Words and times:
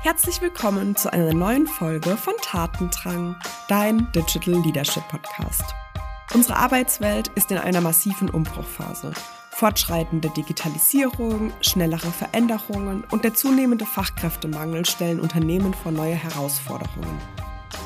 Herzlich 0.00 0.40
willkommen 0.40 0.94
zu 0.94 1.12
einer 1.12 1.34
neuen 1.34 1.66
Folge 1.66 2.16
von 2.16 2.34
Tatendrang, 2.40 3.34
dein 3.66 4.10
Digital 4.12 4.54
Leadership 4.62 5.02
Podcast. 5.08 5.64
Unsere 6.32 6.56
Arbeitswelt 6.56 7.32
ist 7.34 7.50
in 7.50 7.58
einer 7.58 7.80
massiven 7.80 8.30
Umbruchphase. 8.30 9.12
Fortschreitende 9.50 10.30
Digitalisierung, 10.30 11.52
schnellere 11.62 12.12
Veränderungen 12.12 13.02
und 13.10 13.24
der 13.24 13.34
zunehmende 13.34 13.86
Fachkräftemangel 13.86 14.86
stellen 14.86 15.18
Unternehmen 15.18 15.74
vor 15.74 15.90
neue 15.90 16.14
Herausforderungen. 16.14 17.18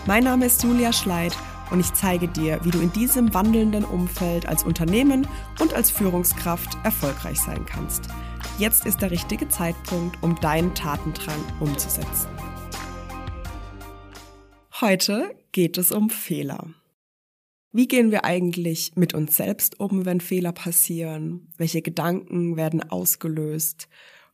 Mein 0.04 0.24
Name 0.24 0.44
ist 0.46 0.62
Julia 0.62 0.92
Schleid 0.92 1.34
und 1.70 1.80
ich 1.80 1.94
zeige 1.94 2.28
dir, 2.28 2.60
wie 2.62 2.70
du 2.70 2.80
in 2.80 2.92
diesem 2.92 3.32
wandelnden 3.32 3.86
Umfeld 3.86 4.46
als 4.46 4.64
Unternehmen 4.64 5.26
und 5.60 5.72
als 5.72 5.90
Führungskraft 5.90 6.76
erfolgreich 6.84 7.40
sein 7.40 7.64
kannst. 7.64 8.10
Jetzt 8.58 8.84
ist 8.84 9.00
der 9.00 9.10
richtige 9.10 9.48
Zeitpunkt, 9.48 10.22
um 10.22 10.36
deinen 10.36 10.74
Tatendrang 10.74 11.42
umzusetzen. 11.58 12.28
Heute 14.80 15.34
geht 15.52 15.78
es 15.78 15.90
um 15.90 16.10
Fehler. 16.10 16.68
Wie 17.72 17.88
gehen 17.88 18.10
wir 18.10 18.24
eigentlich 18.24 18.92
mit 18.94 19.14
uns 19.14 19.36
selbst 19.36 19.80
um, 19.80 20.04
wenn 20.04 20.20
Fehler 20.20 20.52
passieren? 20.52 21.50
Welche 21.56 21.80
Gedanken 21.80 22.56
werden 22.56 22.82
ausgelöst? 22.82 23.88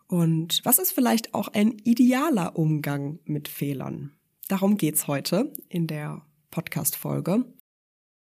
Und 0.09 0.63
was 0.65 0.81
ist 0.81 0.91
vielleicht 0.91 1.33
auch 1.33 1.49
ein 1.49 1.79
idealer 1.85 2.59
Umgang 2.59 3.21
mit 3.25 3.47
Fehlern? 3.47 4.13
Darum 4.49 4.77
geht's 4.77 5.07
heute 5.07 5.53
in 5.69 5.87
der 5.87 6.23
Podcast-Folge. 6.51 7.45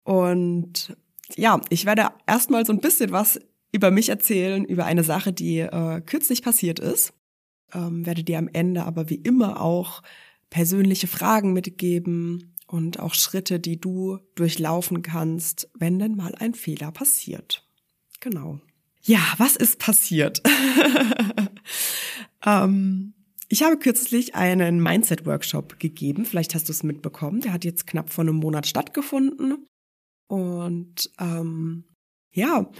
Und 0.04 0.96
ja, 1.36 1.60
ich 1.70 1.86
werde 1.86 2.10
erstmal 2.28 2.66
so 2.66 2.74
ein 2.74 2.82
bisschen 2.82 3.12
was 3.12 3.40
über 3.72 3.92
mich 3.92 4.10
erzählen, 4.10 4.66
über 4.66 4.86
eine 4.86 5.04
Sache, 5.04 5.34
die 5.34 5.60
äh, 5.60 6.02
kürzlich 6.02 6.42
passiert 6.42 6.80
ist. 6.80 7.14
Ähm, 7.74 8.06
werde 8.06 8.24
dir 8.24 8.38
am 8.38 8.50
Ende 8.52 8.84
aber 8.84 9.10
wie 9.10 9.16
immer 9.16 9.62
auch 9.62 10.02
persönliche 10.50 11.08
Fragen 11.08 11.54
mitgeben, 11.54 12.52
und 12.72 13.00
auch 13.00 13.14
Schritte, 13.14 13.60
die 13.60 13.80
du 13.80 14.20
durchlaufen 14.36 15.02
kannst, 15.02 15.70
wenn 15.78 16.00
denn 16.00 16.16
mal 16.16 16.34
ein 16.36 16.54
Fehler 16.54 16.92
passiert. 16.92 17.68
Genau. 18.22 18.62
Ja, 19.02 19.20
was 19.38 19.56
ist 19.56 19.78
passiert? 19.78 20.42
ähm, 22.46 23.14
ich 23.50 23.64
habe 23.64 23.78
kürzlich 23.78 24.36
einen 24.36 24.82
Mindset-Workshop 24.82 25.80
gegeben. 25.80 26.24
Vielleicht 26.26 26.56
hast 26.56 26.70
du 26.70 26.72
es 26.72 26.84
mitbekommen. 26.84 27.42
Der 27.42 27.52
hat 27.52 27.66
jetzt 27.66 27.88
knapp 27.88 28.10
vor 28.10 28.24
einem 28.24 28.36
Monat 28.36 28.68
stattgefunden. 28.68 29.66
Und 30.28 31.12
ähm, 31.20 31.84
ja, 32.32 32.72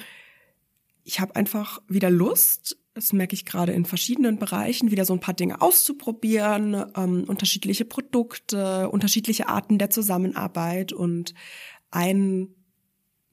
ich 1.04 1.20
habe 1.20 1.36
einfach 1.36 1.82
wieder 1.88 2.10
Lust, 2.10 2.78
das 2.94 3.14
merke 3.14 3.34
ich 3.34 3.46
gerade 3.46 3.72
in 3.72 3.86
verschiedenen 3.86 4.38
Bereichen, 4.38 4.92
wieder 4.92 5.06
so 5.06 5.14
ein 5.14 5.20
paar 5.20 5.34
Dinge 5.34 5.62
auszuprobieren, 5.62 6.86
ähm, 6.96 7.24
unterschiedliche 7.26 7.86
Produkte, 7.86 8.90
unterschiedliche 8.90 9.48
Arten 9.48 9.78
der 9.78 9.90
Zusammenarbeit 9.90 10.92
und 10.92 11.34
ein 11.90 12.50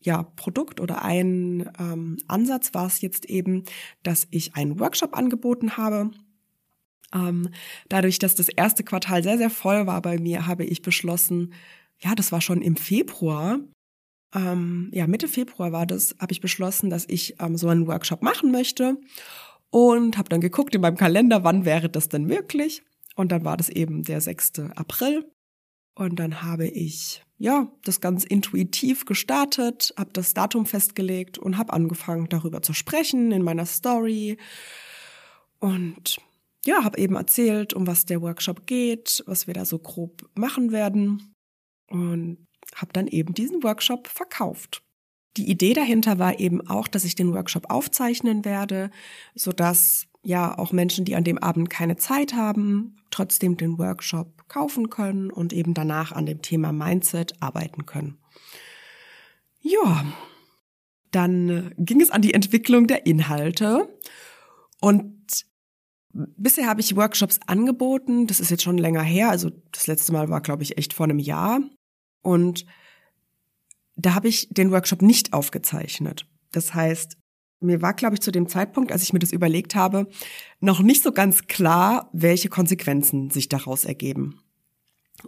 ja, 0.00 0.22
Produkt 0.22 0.80
oder 0.80 1.02
ein 1.02 1.70
ähm, 1.78 2.18
Ansatz 2.28 2.72
war 2.72 2.86
es 2.86 3.00
jetzt 3.00 3.24
eben, 3.26 3.64
dass 4.04 4.28
ich 4.30 4.54
einen 4.54 4.78
Workshop 4.78 5.16
angeboten 5.16 5.76
habe. 5.76 6.12
Ähm, 7.12 7.48
dadurch, 7.88 8.18
dass 8.18 8.36
das 8.36 8.48
erste 8.48 8.84
Quartal 8.84 9.22
sehr, 9.22 9.38
sehr 9.38 9.50
voll 9.50 9.86
war 9.86 10.00
bei 10.00 10.18
mir, 10.18 10.46
habe 10.46 10.64
ich 10.64 10.82
beschlossen, 10.82 11.52
ja, 11.98 12.14
das 12.14 12.30
war 12.30 12.40
schon 12.40 12.62
im 12.62 12.76
Februar, 12.76 13.58
ähm, 14.34 14.90
ja, 14.92 15.06
Mitte 15.06 15.28
Februar 15.28 15.72
war 15.72 15.86
das, 15.86 16.14
habe 16.20 16.32
ich 16.32 16.40
beschlossen, 16.40 16.90
dass 16.90 17.06
ich 17.08 17.36
ähm, 17.40 17.56
so 17.56 17.68
einen 17.68 17.86
Workshop 17.86 18.22
machen 18.22 18.50
möchte 18.50 18.98
und 19.70 20.18
habe 20.18 20.28
dann 20.28 20.40
geguckt 20.40 20.74
in 20.74 20.80
meinem 20.80 20.96
Kalender, 20.96 21.44
wann 21.44 21.64
wäre 21.64 21.88
das 21.88 22.08
denn 22.08 22.24
möglich. 22.24 22.82
Und 23.16 23.32
dann 23.32 23.44
war 23.44 23.56
das 23.56 23.68
eben 23.68 24.02
der 24.02 24.20
6. 24.20 24.60
April. 24.76 25.30
Und 25.94 26.20
dann 26.20 26.42
habe 26.42 26.66
ich 26.66 27.24
ja 27.38 27.72
das 27.84 28.00
ganz 28.00 28.24
intuitiv 28.24 29.04
gestartet, 29.04 29.92
habe 29.96 30.10
das 30.12 30.34
Datum 30.34 30.66
festgelegt 30.66 31.38
und 31.38 31.56
habe 31.56 31.72
angefangen 31.72 32.28
darüber 32.28 32.62
zu 32.62 32.72
sprechen 32.72 33.32
in 33.32 33.42
meiner 33.42 33.66
Story 33.66 34.36
und 35.58 36.18
ja, 36.64 36.84
habe 36.84 36.98
eben 36.98 37.16
erzählt, 37.16 37.74
um 37.74 37.86
was 37.86 38.04
der 38.04 38.20
Workshop 38.22 38.66
geht, 38.66 39.22
was 39.26 39.46
wir 39.46 39.54
da 39.54 39.64
so 39.64 39.78
grob 39.78 40.28
machen 40.34 40.70
werden 40.70 41.34
und 41.88 42.47
habe 42.74 42.92
dann 42.92 43.06
eben 43.06 43.34
diesen 43.34 43.62
Workshop 43.62 44.08
verkauft. 44.08 44.82
Die 45.36 45.48
Idee 45.48 45.72
dahinter 45.72 46.18
war 46.18 46.40
eben 46.40 46.66
auch, 46.66 46.88
dass 46.88 47.04
ich 47.04 47.14
den 47.14 47.32
Workshop 47.32 47.70
aufzeichnen 47.70 48.44
werde, 48.44 48.90
so 49.34 49.52
dass 49.52 50.08
ja 50.22 50.58
auch 50.58 50.72
Menschen, 50.72 51.04
die 51.04 51.14
an 51.14 51.24
dem 51.24 51.38
Abend 51.38 51.70
keine 51.70 51.96
Zeit 51.96 52.34
haben, 52.34 52.96
trotzdem 53.10 53.56
den 53.56 53.78
Workshop 53.78 54.48
kaufen 54.48 54.90
können 54.90 55.30
und 55.30 55.52
eben 55.52 55.74
danach 55.74 56.12
an 56.12 56.26
dem 56.26 56.42
Thema 56.42 56.72
Mindset 56.72 57.40
arbeiten 57.40 57.86
können. 57.86 58.18
Ja, 59.60 60.04
dann 61.10 61.48
äh, 61.48 61.70
ging 61.78 62.00
es 62.00 62.10
an 62.10 62.22
die 62.22 62.34
Entwicklung 62.34 62.86
der 62.86 63.06
Inhalte 63.06 63.88
und 64.80 65.46
bisher 66.12 66.66
habe 66.66 66.80
ich 66.80 66.96
Workshops 66.96 67.38
angeboten, 67.46 68.26
das 68.26 68.40
ist 68.40 68.50
jetzt 68.50 68.62
schon 68.62 68.78
länger 68.78 69.02
her, 69.02 69.30
also 69.30 69.50
das 69.72 69.86
letzte 69.86 70.12
Mal 70.12 70.28
war 70.28 70.40
glaube 70.40 70.62
ich 70.62 70.78
echt 70.78 70.92
vor 70.92 71.04
einem 71.04 71.18
Jahr 71.18 71.60
und 72.22 72.66
da 73.96 74.14
habe 74.14 74.28
ich 74.28 74.48
den 74.50 74.70
Workshop 74.70 75.02
nicht 75.02 75.32
aufgezeichnet. 75.32 76.26
Das 76.52 76.74
heißt, 76.74 77.16
mir 77.60 77.82
war, 77.82 77.94
glaube 77.94 78.14
ich, 78.14 78.20
zu 78.20 78.30
dem 78.30 78.48
Zeitpunkt, 78.48 78.92
als 78.92 79.02
ich 79.02 79.12
mir 79.12 79.18
das 79.18 79.32
überlegt 79.32 79.74
habe, 79.74 80.06
noch 80.60 80.80
nicht 80.80 81.02
so 81.02 81.12
ganz 81.12 81.46
klar, 81.46 82.08
welche 82.12 82.48
Konsequenzen 82.48 83.30
sich 83.30 83.48
daraus 83.48 83.84
ergeben. 83.84 84.40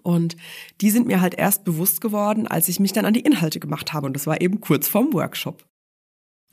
Und 0.03 0.37
die 0.81 0.91
sind 0.91 1.09
mir 1.09 1.21
halt 1.21 1.35
erst 1.35 1.65
bewusst 1.65 2.01
geworden, 2.01 2.47
als 2.47 2.69
ich 2.69 2.79
mich 2.79 2.93
dann 2.93 3.05
an 3.05 3.15
die 3.15 3.21
Inhalte 3.21 3.59
gemacht 3.59 3.93
habe. 3.93 4.07
Und 4.07 4.15
das 4.15 4.29
war 4.29 4.41
eben 4.41 4.61
kurz 4.61 4.87
vorm 4.87 5.13
Workshop. 5.13 5.67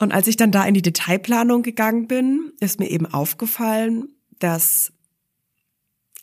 Und 0.00 0.12
als 0.12 0.26
ich 0.26 0.36
dann 0.36 0.50
da 0.50 0.64
in 0.64 0.74
die 0.74 0.82
Detailplanung 0.82 1.62
gegangen 1.62 2.08
bin, 2.08 2.52
ist 2.60 2.80
mir 2.80 2.88
eben 2.88 3.06
aufgefallen, 3.06 4.08
dass 4.40 4.92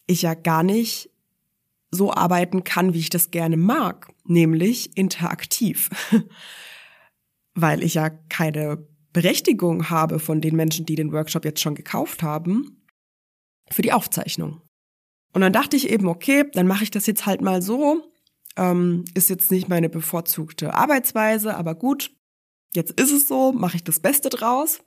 ich 0.08 0.22
ja 0.22 0.34
gar 0.34 0.64
nicht 0.64 1.10
so 1.96 2.14
arbeiten 2.14 2.64
kann, 2.64 2.94
wie 2.94 3.00
ich 3.00 3.10
das 3.10 3.32
gerne 3.32 3.58
mag, 3.58 4.14
nämlich 4.24 4.96
interaktiv. 4.98 5.90
Weil 7.56 7.84
ich 7.84 7.96
ja 7.96 8.10
keine 8.10 8.86
Berechtigung 9.14 9.90
habe 9.90 10.20
von 10.20 10.42
den 10.42 10.56
Menschen, 10.56 10.86
die 10.86 10.96
den 10.96 11.14
Workshop 11.14 11.46
jetzt 11.46 11.62
schon 11.62 11.76
gekauft 11.76 12.22
haben, 12.22 12.86
für 13.72 13.82
die 13.82 13.94
Aufzeichnung. 13.94 14.62
Und 15.34 15.42
dann 15.42 15.54
dachte 15.54 15.76
ich 15.76 15.90
eben, 15.90 16.08
okay, 16.08 16.46
dann 16.54 16.68
mache 16.68 16.84
ich 16.84 16.92
das 16.92 17.08
jetzt 17.08 17.26
halt 17.26 17.42
mal 17.42 17.62
so. 17.62 18.12
Ähm, 18.58 19.04
ist 19.14 19.30
jetzt 19.30 19.52
nicht 19.52 19.68
meine 19.68 19.90
bevorzugte 19.90 20.74
Arbeitsweise, 20.74 21.56
aber 21.58 21.76
gut, 21.76 22.12
jetzt 22.74 23.00
ist 23.00 23.12
es 23.12 23.28
so, 23.28 23.52
mache 23.52 23.78
ich 23.78 23.84
das 23.84 24.00
Beste 24.00 24.30
draus. 24.30 24.82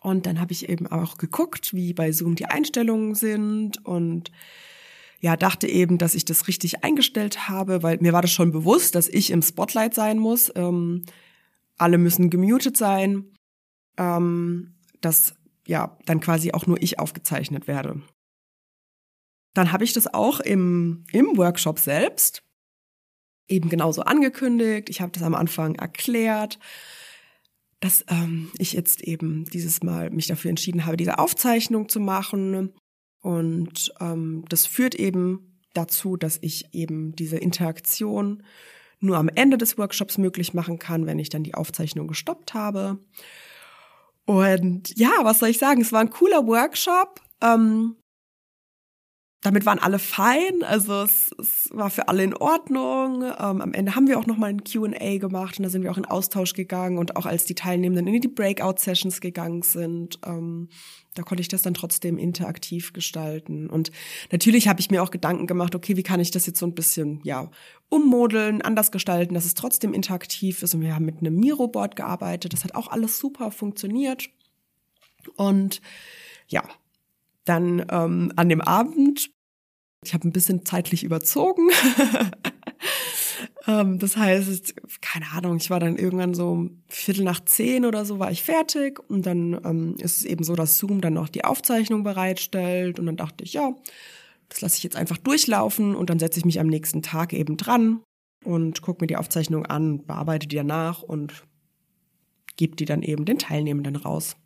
Und 0.00 0.26
dann 0.26 0.40
habe 0.40 0.52
ich 0.52 0.68
eben 0.68 0.86
auch 0.86 1.16
geguckt, 1.18 1.74
wie 1.74 1.94
bei 1.94 2.12
Zoom 2.12 2.34
die 2.34 2.46
Einstellungen 2.46 3.14
sind 3.14 3.84
und 3.84 4.30
ja, 5.20 5.36
dachte 5.36 5.66
eben, 5.66 5.98
dass 5.98 6.14
ich 6.14 6.24
das 6.24 6.46
richtig 6.48 6.84
eingestellt 6.84 7.48
habe, 7.48 7.82
weil 7.82 7.98
mir 8.00 8.12
war 8.12 8.22
das 8.22 8.32
schon 8.32 8.52
bewusst, 8.52 8.94
dass 8.94 9.08
ich 9.08 9.30
im 9.30 9.42
Spotlight 9.42 9.94
sein 9.94 10.18
muss. 10.18 10.52
Ähm, 10.54 11.04
alle 11.78 11.98
müssen 11.98 12.30
gemutet 12.30 12.76
sein, 12.76 13.32
ähm, 13.96 14.74
dass 15.00 15.34
ja 15.66 15.96
dann 16.04 16.20
quasi 16.20 16.52
auch 16.52 16.66
nur 16.66 16.80
ich 16.82 16.98
aufgezeichnet 16.98 17.66
werde. 17.66 18.02
Dann 19.54 19.72
habe 19.72 19.84
ich 19.84 19.94
das 19.94 20.12
auch 20.12 20.40
im, 20.40 21.04
im 21.12 21.36
Workshop 21.36 21.78
selbst 21.78 22.42
eben 23.48 23.68
genauso 23.68 24.02
angekündigt. 24.02 24.90
Ich 24.90 25.00
habe 25.00 25.12
das 25.12 25.22
am 25.22 25.34
Anfang 25.34 25.76
erklärt, 25.76 26.58
dass 27.80 28.04
ähm, 28.08 28.50
ich 28.58 28.72
jetzt 28.72 29.02
eben 29.02 29.44
dieses 29.46 29.82
Mal 29.82 30.10
mich 30.10 30.26
dafür 30.26 30.50
entschieden 30.50 30.84
habe, 30.84 30.96
diese 30.96 31.18
Aufzeichnung 31.18 31.88
zu 31.88 32.00
machen 32.00 32.72
und 33.26 33.92
ähm, 33.98 34.44
das 34.48 34.66
führt 34.66 34.94
eben 34.94 35.58
dazu, 35.74 36.16
dass 36.16 36.38
ich 36.42 36.72
eben 36.72 37.16
diese 37.16 37.36
Interaktion 37.36 38.44
nur 39.00 39.16
am 39.16 39.28
Ende 39.28 39.58
des 39.58 39.76
Workshops 39.78 40.16
möglich 40.16 40.54
machen 40.54 40.78
kann, 40.78 41.06
wenn 41.06 41.18
ich 41.18 41.28
dann 41.28 41.42
die 41.42 41.54
Aufzeichnung 41.54 42.06
gestoppt 42.06 42.54
habe. 42.54 43.00
Und 44.26 44.96
ja, 44.96 45.10
was 45.22 45.40
soll 45.40 45.48
ich 45.48 45.58
sagen? 45.58 45.80
Es 45.80 45.90
war 45.90 46.02
ein 46.02 46.10
cooler 46.10 46.46
Workshop. 46.46 47.20
Ähm, 47.42 47.96
damit 49.46 49.64
waren 49.64 49.78
alle 49.78 50.00
fein, 50.00 50.64
also 50.64 51.02
es, 51.02 51.30
es 51.38 51.68
war 51.72 51.88
für 51.88 52.08
alle 52.08 52.24
in 52.24 52.34
Ordnung. 52.34 53.22
Ähm, 53.22 53.60
am 53.60 53.72
Ende 53.74 53.94
haben 53.94 54.08
wir 54.08 54.18
auch 54.18 54.26
nochmal 54.26 54.50
ein 54.50 54.64
Q&A 54.64 55.18
gemacht 55.18 55.56
und 55.56 55.62
da 55.62 55.68
sind 55.68 55.84
wir 55.84 55.92
auch 55.92 55.96
in 55.98 56.04
Austausch 56.04 56.52
gegangen 56.52 56.98
und 56.98 57.14
auch 57.14 57.26
als 57.26 57.44
die 57.44 57.54
Teilnehmenden 57.54 58.12
in 58.12 58.20
die 58.20 58.26
Breakout-Sessions 58.26 59.20
gegangen 59.20 59.62
sind, 59.62 60.18
ähm, 60.26 60.68
da 61.14 61.22
konnte 61.22 61.42
ich 61.42 61.48
das 61.48 61.62
dann 61.62 61.74
trotzdem 61.74 62.18
interaktiv 62.18 62.92
gestalten. 62.92 63.70
Und 63.70 63.92
natürlich 64.32 64.66
habe 64.66 64.80
ich 64.80 64.90
mir 64.90 65.00
auch 65.00 65.12
Gedanken 65.12 65.46
gemacht, 65.46 65.76
okay, 65.76 65.96
wie 65.96 66.02
kann 66.02 66.18
ich 66.18 66.32
das 66.32 66.46
jetzt 66.46 66.58
so 66.58 66.66
ein 66.66 66.74
bisschen, 66.74 67.20
ja, 67.22 67.48
ummodeln, 67.88 68.62
anders 68.62 68.90
gestalten, 68.90 69.34
dass 69.34 69.44
es 69.44 69.54
trotzdem 69.54 69.94
interaktiv 69.94 70.64
ist. 70.64 70.74
Und 70.74 70.80
wir 70.80 70.92
haben 70.92 71.04
mit 71.04 71.20
einem 71.20 71.36
Miro-Board 71.36 71.94
gearbeitet, 71.94 72.52
das 72.52 72.64
hat 72.64 72.74
auch 72.74 72.88
alles 72.88 73.20
super 73.20 73.52
funktioniert. 73.52 74.28
Und 75.36 75.80
ja, 76.48 76.64
dann 77.44 77.86
ähm, 77.90 78.32
an 78.36 78.48
dem 78.48 78.60
Abend, 78.60 79.30
ich 80.04 80.14
habe 80.14 80.26
ein 80.28 80.32
bisschen 80.32 80.64
zeitlich 80.64 81.02
überzogen. 81.04 81.68
ähm, 83.66 83.98
das 83.98 84.16
heißt, 84.16 84.74
keine 85.00 85.30
Ahnung, 85.32 85.56
ich 85.56 85.70
war 85.70 85.80
dann 85.80 85.96
irgendwann 85.96 86.34
so 86.34 86.70
Viertel 86.88 87.24
nach 87.24 87.44
zehn 87.44 87.84
oder 87.84 88.04
so 88.04 88.18
war 88.18 88.30
ich 88.30 88.42
fertig 88.42 89.00
und 89.08 89.26
dann 89.26 89.60
ähm, 89.64 89.96
ist 89.98 90.18
es 90.18 90.24
eben 90.24 90.44
so, 90.44 90.54
dass 90.54 90.78
Zoom 90.78 91.00
dann 91.00 91.14
noch 91.14 91.28
die 91.28 91.44
Aufzeichnung 91.44 92.02
bereitstellt 92.02 92.98
und 92.98 93.06
dann 93.06 93.16
dachte 93.16 93.44
ich, 93.44 93.52
ja, 93.52 93.74
das 94.48 94.60
lasse 94.60 94.76
ich 94.76 94.84
jetzt 94.84 94.96
einfach 94.96 95.18
durchlaufen 95.18 95.96
und 95.96 96.10
dann 96.10 96.18
setze 96.18 96.38
ich 96.38 96.44
mich 96.44 96.60
am 96.60 96.68
nächsten 96.68 97.02
Tag 97.02 97.32
eben 97.32 97.56
dran 97.56 98.00
und 98.44 98.82
gucke 98.82 99.02
mir 99.02 99.08
die 99.08 99.16
Aufzeichnung 99.16 99.66
an, 99.66 100.04
bearbeite 100.04 100.46
die 100.46 100.56
danach 100.56 101.02
und 101.02 101.44
gebe 102.56 102.76
die 102.76 102.84
dann 102.84 103.02
eben 103.02 103.24
den 103.24 103.38
Teilnehmenden 103.38 103.96
raus. 103.96 104.36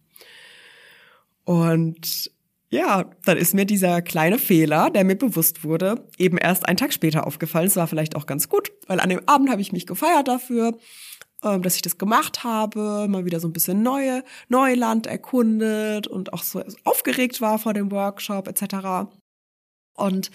Und 1.44 2.31
ja, 2.71 3.11
dann 3.25 3.37
ist 3.37 3.53
mir 3.53 3.65
dieser 3.67 4.01
kleine 4.01 4.39
Fehler, 4.39 4.91
der 4.91 5.05
mir 5.05 5.17
bewusst 5.17 5.65
wurde, 5.65 6.07
eben 6.19 6.39
erst 6.39 6.69
einen 6.69 6.77
Tag 6.77 6.93
später 6.93 7.27
aufgefallen. 7.27 7.67
Es 7.67 7.77
war 7.77 7.89
vielleicht 7.89 8.15
auch 8.15 8.27
ganz 8.27 8.49
gut, 8.49 8.71
weil 8.87 9.01
an 9.01 9.09
dem 9.09 9.29
Abend 9.29 9.51
habe 9.51 9.61
ich 9.61 9.73
mich 9.73 9.89
gefeiert 9.89 10.29
dafür, 10.29 10.79
ähm, 11.43 11.63
dass 11.63 11.75
ich 11.75 11.83
das 11.83 11.99
gemacht 11.99 12.45
habe, 12.45 13.07
mal 13.09 13.25
wieder 13.25 13.41
so 13.41 13.49
ein 13.49 13.53
bisschen 13.53 13.83
neue 13.83 14.23
Neuland 14.49 15.09
erkundet 15.09 16.07
und 16.07 16.33
auch 16.33 16.45
so 16.45 16.63
aufgeregt 16.85 17.41
war 17.41 17.59
vor 17.59 17.75
dem 17.75 17.91
Workshop 17.91 18.47
etc. 18.47 19.11
Und 19.97 20.31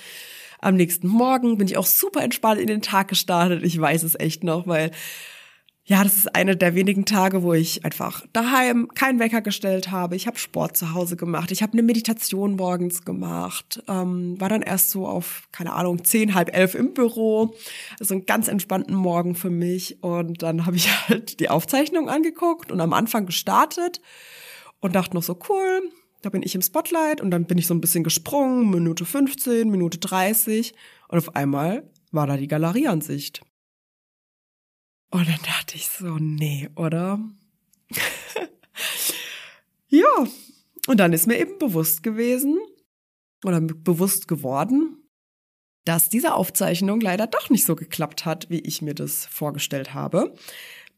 am 0.59 0.75
nächsten 0.75 1.07
Morgen 1.07 1.57
bin 1.57 1.67
ich 1.67 1.77
auch 1.77 1.85
super 1.85 2.21
entspannt 2.21 2.59
in 2.59 2.67
den 2.67 2.81
Tag 2.81 3.07
gestartet. 3.07 3.63
Ich 3.63 3.79
weiß 3.79 4.03
es 4.03 4.19
echt 4.19 4.43
noch, 4.43 4.67
weil 4.67 4.91
ja, 5.87 6.03
das 6.03 6.15
ist 6.17 6.35
eine 6.35 6.57
der 6.57 6.73
wenigen 6.73 7.05
Tage, 7.05 7.43
wo 7.43 7.53
ich 7.53 7.85
einfach 7.85 8.25
daheim 8.33 8.87
keinen 8.95 9.19
Wecker 9.19 9.41
gestellt 9.41 9.91
habe. 9.91 10.15
Ich 10.15 10.25
habe 10.25 10.39
Sport 10.39 10.75
zu 10.75 10.95
Hause 10.95 11.15
gemacht. 11.15 11.51
Ich 11.51 11.61
habe 11.61 11.73
eine 11.73 11.83
Meditation 11.83 12.55
morgens 12.55 13.05
gemacht. 13.05 13.83
Ähm, 13.87 14.41
war 14.41 14.49
dann 14.49 14.63
erst 14.63 14.89
so 14.89 15.07
auf, 15.07 15.47
keine 15.51 15.73
Ahnung, 15.73 16.03
zehn, 16.03 16.33
halb 16.33 16.55
elf 16.57 16.73
im 16.73 16.95
Büro. 16.95 17.53
Also 17.99 18.15
einen 18.15 18.25
ganz 18.25 18.47
entspannten 18.47 18.95
Morgen 18.95 19.35
für 19.35 19.51
mich. 19.51 20.01
Und 20.01 20.41
dann 20.41 20.65
habe 20.65 20.75
ich 20.75 20.89
halt 21.07 21.39
die 21.39 21.51
Aufzeichnung 21.51 22.09
angeguckt 22.09 22.71
und 22.71 22.81
am 22.81 22.93
Anfang 22.93 23.27
gestartet 23.27 24.01
und 24.79 24.95
dachte 24.95 25.15
noch 25.15 25.23
so, 25.23 25.37
cool, 25.49 25.91
da 26.23 26.31
bin 26.31 26.41
ich 26.41 26.55
im 26.55 26.63
Spotlight 26.63 27.21
und 27.21 27.29
dann 27.29 27.45
bin 27.45 27.59
ich 27.59 27.67
so 27.67 27.75
ein 27.75 27.81
bisschen 27.81 28.03
gesprungen, 28.03 28.71
Minute 28.71 29.05
15, 29.05 29.69
Minute 29.69 29.99
30 29.99 30.73
und 31.09 31.19
auf 31.19 31.35
einmal 31.35 31.83
war 32.11 32.25
da 32.25 32.37
die 32.37 32.47
Galerieansicht. 32.47 33.43
Und 35.11 35.27
dann 35.27 35.39
dachte 35.43 35.75
ich 35.75 35.87
so, 35.87 36.17
nee, 36.17 36.69
oder? 36.75 37.19
ja, 39.87 40.27
und 40.87 40.99
dann 40.99 41.13
ist 41.13 41.27
mir 41.27 41.39
eben 41.39 41.57
bewusst 41.57 42.03
gewesen 42.03 42.59
oder 43.43 43.61
bewusst 43.61 44.27
geworden, 44.27 44.97
dass 45.85 46.09
diese 46.09 46.33
Aufzeichnung 46.33 46.99
leider 46.99 47.27
doch 47.27 47.49
nicht 47.49 47.65
so 47.65 47.75
geklappt 47.75 48.25
hat, 48.25 48.49
wie 48.49 48.59
ich 48.59 48.81
mir 48.81 48.95
das 48.95 49.25
vorgestellt 49.25 49.93
habe. 49.93 50.33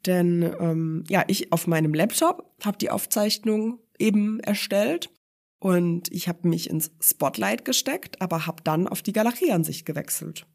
Denn 0.06 0.44
ähm, 0.60 1.04
ja, 1.10 1.24
ich 1.28 1.52
auf 1.52 1.68
meinem 1.68 1.94
Laptop 1.94 2.56
habe 2.64 2.78
die 2.78 2.90
Aufzeichnung 2.90 3.80
eben 4.00 4.40
erstellt 4.40 5.10
und 5.60 6.12
ich 6.12 6.28
habe 6.28 6.48
mich 6.48 6.70
ins 6.70 6.92
Spotlight 7.02 7.66
gesteckt, 7.66 8.22
aber 8.22 8.46
habe 8.46 8.64
dann 8.64 8.88
auf 8.88 9.02
die 9.02 9.14
Galerieansicht 9.14 9.86
gewechselt. 9.86 10.46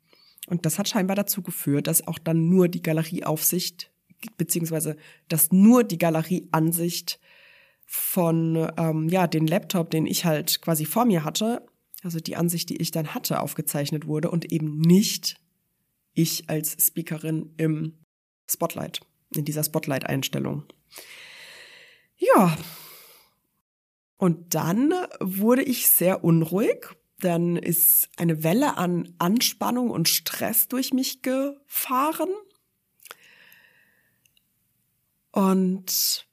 Und 0.47 0.67
das 0.67 0.79
hat 0.79 0.89
scheinbar 0.89 1.17
dazu 1.17 1.43
geführt, 1.43 1.87
dass 1.87 2.07
auch 2.07 2.19
dann 2.19 2.49
nur 2.49 2.69
die 2.69 2.83
Galerieaufsicht, 2.83 3.91
beziehungsweise 4.37 4.97
dass 5.29 5.53
nur 5.53 5.85
die 5.85 5.99
Galerieansicht 5.99 7.21
von 7.87 8.71
ähm, 8.77 9.09
ja, 9.09 9.27
den 9.27 9.47
Laptop, 9.47 9.91
den 9.91 10.07
ich 10.07 10.25
halt 10.25 10.63
quasi 10.63 10.85
vor 10.85 11.05
mir 11.05 11.25
hatte, 11.25 11.67
also 12.03 12.19
die 12.19 12.37
Ansicht, 12.37 12.69
die 12.71 12.79
ich 12.79 12.91
dann 12.91 13.15
hatte, 13.15 13.41
aufgezeichnet 13.41 14.07
wurde 14.07 14.31
und 14.31 14.51
eben 14.51 14.79
nicht 14.79 15.37
ich 16.15 16.49
als 16.49 16.77
Speakerin 16.81 17.55
im 17.57 17.99
Spotlight, 18.51 19.01
in 19.35 19.45
dieser 19.45 19.65
Spotlight-Einstellung. 19.65 20.65
Ja, 22.17 22.57
und 24.17 24.55
dann 24.55 24.93
wurde 25.21 25.63
ich 25.63 25.89
sehr 25.89 26.23
unruhig. 26.23 26.87
Dann 27.23 27.57
ist 27.57 28.09
eine 28.17 28.43
Welle 28.43 28.77
an 28.77 29.15
Anspannung 29.19 29.91
und 29.91 30.09
Stress 30.09 30.67
durch 30.67 30.93
mich 30.93 31.23
gefahren. 31.23 32.29
Und 35.31 36.27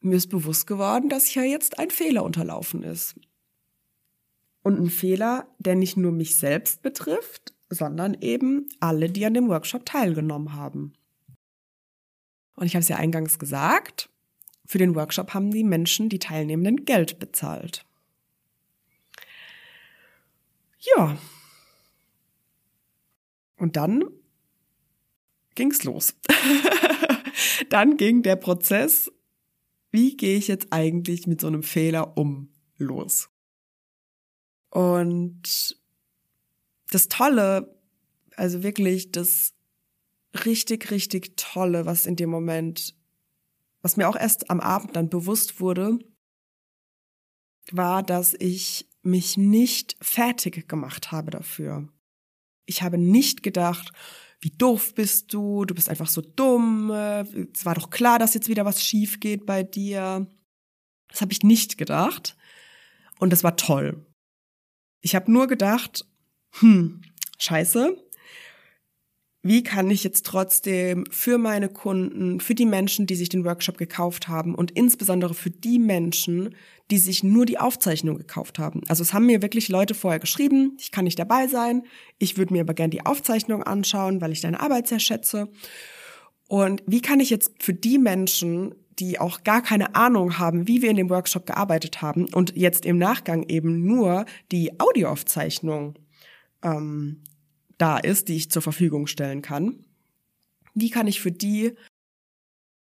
mir 0.00 0.16
ist 0.16 0.28
bewusst 0.28 0.66
geworden, 0.66 1.10
dass 1.10 1.26
hier 1.26 1.44
jetzt 1.44 1.78
ein 1.78 1.90
Fehler 1.90 2.24
unterlaufen 2.24 2.82
ist. 2.84 3.16
Und 4.62 4.80
ein 4.80 4.88
Fehler, 4.88 5.46
der 5.58 5.76
nicht 5.76 5.98
nur 5.98 6.10
mich 6.10 6.38
selbst 6.38 6.80
betrifft, 6.80 7.52
sondern 7.68 8.14
eben 8.14 8.66
alle, 8.80 9.10
die 9.10 9.26
an 9.26 9.34
dem 9.34 9.48
Workshop 9.48 9.84
teilgenommen 9.84 10.54
haben. 10.54 10.94
Und 12.54 12.64
ich 12.64 12.74
habe 12.74 12.80
es 12.80 12.88
ja 12.88 12.96
eingangs 12.96 13.38
gesagt, 13.38 14.08
für 14.64 14.78
den 14.78 14.94
Workshop 14.94 15.34
haben 15.34 15.50
die 15.50 15.64
Menschen, 15.64 16.08
die 16.08 16.18
Teilnehmenden, 16.18 16.86
Geld 16.86 17.18
bezahlt. 17.18 17.84
Ja. 20.78 21.18
Und 23.56 23.76
dann 23.76 24.04
ging's 25.54 25.84
los. 25.84 26.14
dann 27.70 27.96
ging 27.96 28.22
der 28.22 28.36
Prozess, 28.36 29.10
wie 29.90 30.16
gehe 30.16 30.36
ich 30.36 30.48
jetzt 30.48 30.72
eigentlich 30.72 31.26
mit 31.26 31.40
so 31.40 31.46
einem 31.46 31.62
Fehler 31.62 32.16
um, 32.16 32.52
los. 32.76 33.28
Und 34.70 35.76
das 36.90 37.08
Tolle, 37.08 37.76
also 38.36 38.62
wirklich 38.62 39.10
das 39.10 39.54
richtig, 40.44 40.90
richtig 40.90 41.36
Tolle, 41.36 41.86
was 41.86 42.06
in 42.06 42.16
dem 42.16 42.30
Moment 42.30 42.94
was 43.82 43.96
mir 43.96 44.08
auch 44.08 44.16
erst 44.16 44.50
am 44.50 44.60
Abend 44.60 44.96
dann 44.96 45.08
bewusst 45.08 45.60
wurde, 45.60 45.98
war, 47.70 48.02
dass 48.02 48.34
ich 48.34 48.88
mich 49.08 49.36
nicht 49.36 49.96
fertig 50.00 50.68
gemacht 50.68 51.12
habe 51.12 51.30
dafür. 51.30 51.88
Ich 52.66 52.82
habe 52.82 52.98
nicht 52.98 53.42
gedacht, 53.42 53.92
wie 54.40 54.50
doof 54.50 54.94
bist 54.94 55.32
du, 55.32 55.64
du 55.64 55.74
bist 55.74 55.88
einfach 55.88 56.06
so 56.08 56.20
dumm, 56.20 56.90
es 56.90 57.64
war 57.64 57.74
doch 57.74 57.90
klar, 57.90 58.18
dass 58.18 58.34
jetzt 58.34 58.48
wieder 58.48 58.64
was 58.64 58.84
schief 58.84 59.20
geht 59.20 59.46
bei 59.46 59.62
dir. 59.62 60.26
Das 61.08 61.20
habe 61.20 61.32
ich 61.32 61.42
nicht 61.42 61.78
gedacht 61.78 62.36
und 63.18 63.32
das 63.32 63.42
war 63.42 63.56
toll. 63.56 64.06
Ich 65.00 65.14
habe 65.14 65.32
nur 65.32 65.46
gedacht, 65.46 66.06
hm, 66.60 67.02
scheiße, 67.38 67.96
wie 69.42 69.62
kann 69.62 69.90
ich 69.90 70.02
jetzt 70.02 70.26
trotzdem 70.26 71.04
für 71.10 71.38
meine 71.38 71.68
Kunden, 71.68 72.40
für 72.40 72.54
die 72.54 72.66
Menschen, 72.66 73.06
die 73.06 73.14
sich 73.14 73.28
den 73.28 73.44
Workshop 73.44 73.78
gekauft 73.78 74.28
haben 74.28 74.54
und 74.54 74.72
insbesondere 74.72 75.32
für 75.32 75.50
die 75.50 75.78
Menschen, 75.78 76.54
die 76.90 76.98
sich 76.98 77.22
nur 77.22 77.46
die 77.46 77.58
Aufzeichnung 77.58 78.18
gekauft 78.18 78.58
haben. 78.58 78.82
Also 78.88 79.02
es 79.02 79.12
haben 79.12 79.26
mir 79.26 79.42
wirklich 79.42 79.68
Leute 79.68 79.94
vorher 79.94 80.18
geschrieben, 80.18 80.76
ich 80.80 80.90
kann 80.90 81.04
nicht 81.04 81.18
dabei 81.18 81.46
sein, 81.46 81.84
ich 82.18 82.36
würde 82.36 82.52
mir 82.52 82.62
aber 82.62 82.74
gerne 82.74 82.90
die 82.90 83.06
Aufzeichnung 83.06 83.62
anschauen, 83.62 84.20
weil 84.20 84.32
ich 84.32 84.40
deine 84.40 84.60
Arbeit 84.60 84.88
sehr 84.88 85.00
schätze. 85.00 85.48
Und 86.48 86.82
wie 86.86 87.02
kann 87.02 87.20
ich 87.20 87.30
jetzt 87.30 87.62
für 87.62 87.74
die 87.74 87.98
Menschen, 87.98 88.74
die 88.98 89.20
auch 89.20 89.44
gar 89.44 89.62
keine 89.62 89.94
Ahnung 89.94 90.38
haben, 90.38 90.66
wie 90.66 90.82
wir 90.82 90.90
in 90.90 90.96
dem 90.96 91.10
Workshop 91.10 91.46
gearbeitet 91.46 92.02
haben 92.02 92.26
und 92.32 92.56
jetzt 92.56 92.84
im 92.84 92.98
Nachgang 92.98 93.44
eben 93.44 93.84
nur 93.84 94.24
die 94.50 94.80
Audioaufzeichnung 94.80 95.94
ähm, 96.62 97.22
da 97.78 97.98
ist, 97.98 98.28
die 98.28 98.36
ich 98.36 98.50
zur 98.50 98.62
Verfügung 98.62 99.06
stellen 99.06 99.42
kann. 99.42 99.84
Wie 100.74 100.90
kann 100.90 101.06
ich 101.06 101.20
für 101.20 101.32
die 101.32 101.74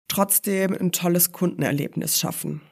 trotzdem 0.08 0.74
ein 0.74 0.92
tolles 0.92 1.32
Kundenerlebnis 1.32 2.18
schaffen? 2.18 2.62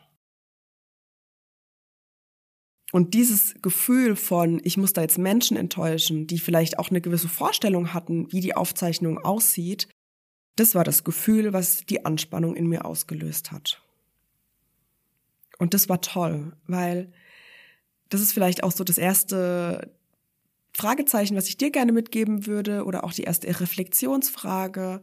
Und 2.93 3.14
dieses 3.14 3.54
Gefühl 3.61 4.14
von, 4.14 4.61
ich 4.62 4.76
muss 4.76 4.93
da 4.93 5.02
jetzt 5.02 5.19
Menschen 5.19 5.57
enttäuschen, 5.57 6.28
die 6.28 6.38
vielleicht 6.38 6.78
auch 6.78 6.90
eine 6.90 7.00
gewisse 7.00 7.28
Vorstellung 7.28 7.93
hatten, 7.93 8.31
wie 8.31 8.40
die 8.40 8.54
Aufzeichnung 8.54 9.19
aussieht, 9.19 9.88
das 10.57 10.76
war 10.76 10.85
das 10.85 11.02
Gefühl, 11.02 11.52
was 11.52 11.85
die 11.87 12.04
Anspannung 12.04 12.54
in 12.54 12.69
mir 12.69 12.85
ausgelöst 12.85 13.50
hat. 13.50 13.83
Und 15.59 15.75
das 15.75 15.88
war 15.88 16.00
toll, 16.00 16.57
weil 16.66 17.12
das 18.11 18.21
ist 18.21 18.33
vielleicht 18.33 18.62
auch 18.62 18.71
so 18.71 18.85
das 18.85 18.99
erste, 18.99 19.93
Fragezeichen, 20.76 21.37
was 21.37 21.49
ich 21.49 21.57
dir 21.57 21.71
gerne 21.71 21.93
mitgeben 21.93 22.47
würde, 22.47 22.85
oder 22.85 23.04
auch 23.04 23.12
die 23.12 23.23
erste 23.23 23.49
Reflexionsfrage. 23.61 25.02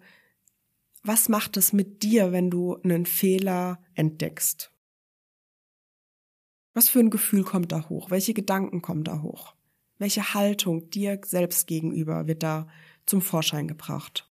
Was 1.04 1.30
macht 1.30 1.58
es 1.58 1.74
mit 1.74 2.04
dir, 2.04 2.32
wenn 2.32 2.52
du 2.52 2.76
einen 2.84 3.06
Fehler 3.06 3.82
entdeckst? 3.96 4.72
Was 6.74 6.90
für 6.90 7.00
ein 7.00 7.10
Gefühl 7.10 7.44
kommt 7.44 7.72
da 7.72 7.90
hoch? 7.90 8.12
Welche 8.12 8.34
Gedanken 8.34 8.82
kommen 8.82 9.04
da 9.04 9.22
hoch? 9.22 9.56
Welche 9.98 10.34
Haltung 10.34 10.90
dir 10.90 11.20
selbst 11.26 11.68
gegenüber 11.68 12.28
wird 12.28 12.44
da 12.44 12.68
zum 13.06 13.22
Vorschein 13.22 13.68
gebracht? 13.68 14.30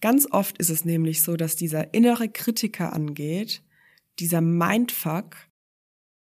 Ganz 0.00 0.26
oft 0.30 0.58
ist 0.58 0.70
es 0.70 0.84
nämlich 0.84 1.22
so, 1.22 1.36
dass 1.36 1.56
dieser 1.56 1.92
innere 1.92 2.28
Kritiker 2.28 2.92
angeht, 2.92 3.62
dieser 4.18 4.40
Mindfuck, 4.40 5.36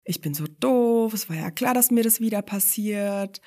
ich 0.09 0.21
bin 0.21 0.33
so 0.33 0.45
doof, 0.59 1.13
es 1.13 1.29
war 1.29 1.35
ja 1.35 1.51
klar, 1.51 1.75
dass 1.75 1.91
mir 1.91 2.03
das 2.03 2.19
wieder 2.19 2.41
passiert, 2.41 3.41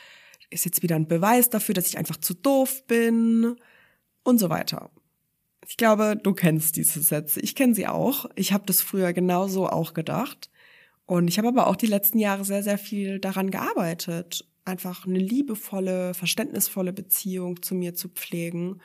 ist 0.49 0.65
jetzt 0.65 0.83
wieder 0.83 0.95
ein 0.95 1.09
Beweis 1.09 1.51
dafür, 1.51 1.75
dass 1.75 1.89
ich 1.89 1.99
einfach 1.99 2.19
zu 2.19 2.35
doof 2.35 2.87
bin 2.87 3.57
und 4.23 4.39
so 4.39 4.49
weiter. 4.49 4.91
Ich 5.67 5.77
glaube, 5.77 6.17
du 6.23 6.35
kennst 6.35 6.77
diese 6.77 7.03
Sätze. 7.03 7.41
Ich 7.41 7.57
kenne 7.57 7.75
sie 7.75 7.89
auch. 7.89 8.27
Ich 8.37 8.53
habe 8.53 8.65
das 8.67 8.81
früher 8.81 9.13
genauso 9.13 9.69
auch 9.69 9.93
gedacht. 9.93 10.51
Und 11.05 11.27
ich 11.27 11.39
habe 11.39 11.49
aber 11.49 11.67
auch 11.67 11.75
die 11.75 11.87
letzten 11.87 12.21
Jahre 12.21 12.45
sehr, 12.45 12.63
sehr 12.63 12.79
viel 12.79 13.19
daran 13.19 13.51
gearbeitet, 13.51 14.49
einfach 14.65 15.05
eine 15.05 15.19
liebevolle, 15.19 16.15
verständnisvolle 16.15 16.93
Beziehung 16.93 17.61
zu 17.61 17.75
mir 17.75 17.95
zu 17.97 18.09
pflegen 18.09 18.81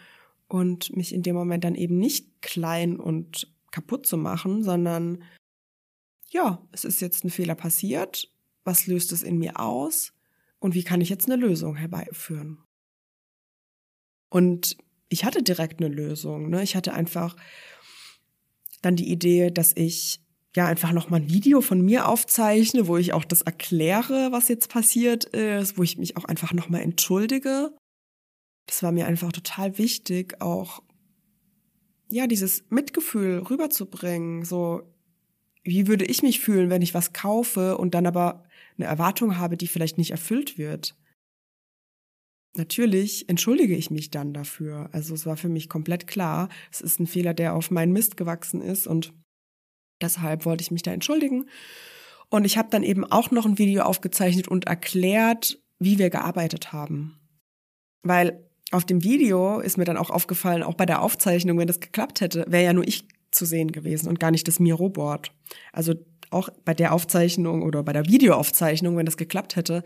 und 0.48 0.96
mich 0.96 1.14
in 1.14 1.22
dem 1.22 1.36
Moment 1.36 1.64
dann 1.64 1.76
eben 1.76 2.00
nicht 2.00 2.42
klein 2.42 3.00
und 3.00 3.54
kaputt 3.70 4.08
zu 4.08 4.18
machen, 4.18 4.64
sondern 4.64 5.24
ja, 6.30 6.62
es 6.72 6.84
ist 6.84 7.02
jetzt 7.02 7.24
ein 7.24 7.30
Fehler 7.30 7.56
passiert. 7.56 8.32
Was 8.64 8.88
löst 8.88 9.12
es 9.12 9.24
in 9.24 9.38
mir 9.38 9.60
aus? 9.60 10.14
Und 10.60 10.74
wie 10.76 10.84
kann 10.84 11.02
ich 11.02 11.10
jetzt 11.10 11.30
eine 11.30 11.36
Lösung 11.36 11.76
herbeiführen? 11.76 12.60
Und 14.30 14.78
ich 15.10 15.24
hatte 15.24 15.42
direkt 15.42 15.80
eine 15.82 15.94
Lösung. 15.94 16.50
Ne? 16.50 16.64
Ich 16.64 16.76
hatte 16.76 16.94
einfach 16.94 17.36
dann 18.82 18.96
die 18.96 19.10
Idee, 19.10 19.52
dass 19.52 19.72
ich 19.76 20.22
ja 20.56 20.66
einfach 20.66 20.92
noch 20.92 21.10
mal 21.10 21.18
ein 21.18 21.30
Video 21.30 21.62
von 21.62 21.82
mir 21.82 22.08
aufzeichne, 22.08 22.88
wo 22.88 22.98
ich 22.98 23.14
auch 23.14 23.26
das 23.26 23.42
erkläre, 23.42 24.32
was 24.32 24.48
jetzt 24.48 24.70
passiert 24.70 25.26
ist, 25.26 25.78
wo 25.78 25.84
ich 25.84 25.98
mich 25.98 26.18
auch 26.18 26.26
einfach 26.26 26.52
noch 26.54 26.70
mal 26.70 26.82
entschuldige. 26.82 27.76
Das 28.66 28.84
war 28.84 28.92
mir 28.92 29.08
einfach 29.08 29.32
total 29.32 29.78
wichtig, 29.78 30.42
auch 30.42 30.82
ja 32.10 32.28
dieses 32.28 32.66
Mitgefühl 32.70 33.40
rüberzubringen. 33.40 34.44
So 34.44 34.94
wie 35.68 35.88
würde 35.88 36.06
ich 36.06 36.24
mich 36.24 36.40
fühlen, 36.40 36.70
wenn 36.70 36.82
ich 36.82 36.94
was 36.94 37.12
kaufe 37.12 37.78
und 37.78 37.94
dann 37.94 38.08
aber 38.08 38.46
eine 38.78 38.88
Erwartung 38.88 39.38
habe, 39.38 39.58
die 39.58 39.68
vielleicht 39.68 39.98
nicht 39.98 40.12
erfüllt 40.12 40.58
wird? 40.58 40.96
Natürlich 42.56 43.28
entschuldige 43.28 43.76
ich 43.76 43.92
mich 43.92 44.10
dann 44.10 44.34
dafür. 44.34 44.90
Also 44.94 45.14
es 45.14 45.26
war 45.26 45.36
für 45.36 45.50
mich 45.50 45.68
komplett 45.68 46.08
klar, 46.08 46.48
es 46.72 46.80
ist 46.80 47.00
ein 47.00 47.06
Fehler, 47.06 47.34
der 47.34 47.54
auf 47.54 47.70
meinen 47.70 47.92
Mist 47.92 48.16
gewachsen 48.16 48.62
ist 48.62 48.88
und 48.88 49.14
deshalb 50.02 50.46
wollte 50.46 50.62
ich 50.62 50.72
mich 50.72 50.84
da 50.84 50.92
entschuldigen. 50.92 51.50
Und 52.30 52.46
ich 52.46 52.58
habe 52.58 52.70
dann 52.72 52.84
eben 52.84 53.04
auch 53.04 53.32
noch 53.32 53.46
ein 53.46 53.58
Video 53.58 53.84
aufgezeichnet 53.84 54.48
und 54.48 54.66
erklärt, 54.68 55.62
wie 55.80 56.00
wir 56.00 56.10
gearbeitet 56.10 56.72
haben. 56.72 57.20
Weil 58.04 58.50
auf 58.72 58.86
dem 58.86 59.04
Video 59.04 59.60
ist 59.60 59.78
mir 59.78 59.86
dann 59.86 59.98
auch 59.98 60.10
aufgefallen, 60.10 60.64
auch 60.64 60.76
bei 60.76 60.86
der 60.86 61.02
Aufzeichnung, 61.02 61.58
wenn 61.58 61.68
das 61.68 61.82
geklappt 61.82 62.22
hätte, 62.22 62.46
wäre 62.48 62.64
ja 62.64 62.74
nur 62.74 62.88
ich 62.88 63.08
zu 63.38 63.46
sehen 63.46 63.72
gewesen 63.72 64.10
und 64.10 64.20
gar 64.20 64.32
nicht 64.32 64.48
das 64.48 64.60
Miro-Board. 64.60 65.32
Also 65.72 65.96
auch 66.30 66.50
bei 66.66 66.74
der 66.74 66.94
Aufzeichnung 66.94 67.62
oder 67.64 67.84
bei 67.84 67.94
der 67.94 68.06
Videoaufzeichnung, 68.06 68.98
wenn 68.98 69.06
das 69.06 69.18
geklappt 69.18 69.56
hätte, 69.56 69.84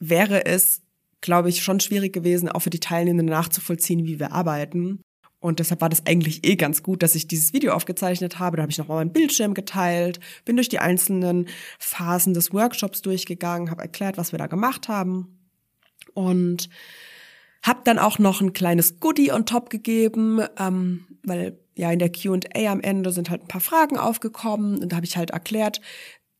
wäre 0.00 0.46
es 0.46 0.82
glaube 1.20 1.48
ich, 1.48 1.62
schon 1.62 1.80
schwierig 1.80 2.12
gewesen, 2.12 2.48
auch 2.48 2.60
für 2.60 2.70
die 2.70 2.80
Teilnehmenden 2.80 3.26
nachzuvollziehen, 3.26 4.04
wie 4.04 4.20
wir 4.20 4.32
arbeiten. 4.32 5.00
Und 5.40 5.60
deshalb 5.60 5.80
war 5.80 5.88
das 5.88 6.04
eigentlich 6.06 6.44
eh 6.44 6.56
ganz 6.56 6.82
gut, 6.82 7.02
dass 7.02 7.14
ich 7.14 7.28
dieses 7.28 7.52
Video 7.52 7.72
aufgezeichnet 7.72 8.38
habe. 8.38 8.56
Da 8.56 8.62
habe 8.62 8.72
ich 8.72 8.78
nochmal 8.78 8.98
meinen 8.98 9.12
Bildschirm 9.12 9.54
geteilt, 9.54 10.18
bin 10.44 10.56
durch 10.56 10.68
die 10.68 10.80
einzelnen 10.80 11.48
Phasen 11.78 12.34
des 12.34 12.52
Workshops 12.52 13.02
durchgegangen, 13.02 13.70
habe 13.70 13.82
erklärt, 13.82 14.18
was 14.18 14.32
wir 14.32 14.38
da 14.38 14.46
gemacht 14.46 14.88
haben. 14.88 15.38
Und 16.14 16.68
habe 17.62 17.80
dann 17.84 17.98
auch 17.98 18.18
noch 18.18 18.40
ein 18.40 18.52
kleines 18.52 18.98
Goodie 18.98 19.32
on 19.32 19.46
top 19.46 19.70
gegeben, 19.70 20.40
ähm, 20.58 21.04
weil 21.22 21.58
ja 21.78 21.90
in 21.90 21.98
der 21.98 22.12
Q&A 22.12 22.70
am 22.70 22.80
Ende 22.80 23.12
sind 23.12 23.30
halt 23.30 23.42
ein 23.42 23.48
paar 23.48 23.60
Fragen 23.60 23.96
aufgekommen 23.96 24.78
und 24.78 24.92
da 24.92 24.96
habe 24.96 25.06
ich 25.06 25.16
halt 25.16 25.30
erklärt, 25.30 25.80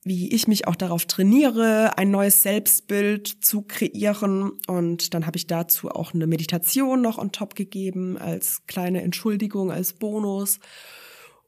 wie 0.05 0.33
ich 0.33 0.49
mich 0.49 0.67
auch 0.67 0.77
darauf 0.77 1.07
trainiere, 1.07 1.99
ein 1.99 2.11
neues 2.11 2.43
Selbstbild 2.43 3.27
zu 3.27 3.63
kreieren. 3.63 4.53
Und 4.67 5.13
dann 5.13 5.27
habe 5.27 5.37
ich 5.37 5.47
dazu 5.47 5.91
auch 5.91 6.15
eine 6.15 6.27
Meditation 6.27 7.03
noch 7.03 7.19
on 7.19 7.33
top 7.33 7.55
gegeben, 7.55 8.17
als 8.17 8.65
kleine 8.67 9.03
Entschuldigung, 9.03 9.71
als 9.71 9.95
Bonus. 9.95 10.61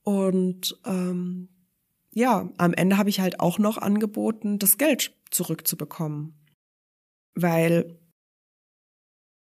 Und 0.03 0.79
ähm, 0.85 1.49
ja, 2.13 2.51
am 2.59 2.75
Ende 2.75 2.99
habe 2.99 3.09
ich 3.09 3.21
halt 3.21 3.41
auch 3.41 3.59
noch 3.59 3.79
angeboten, 3.79 4.59
das 4.59 4.79
Geld 4.79 5.15
zurückzubekommen. 5.31 6.35
Weil 7.35 8.00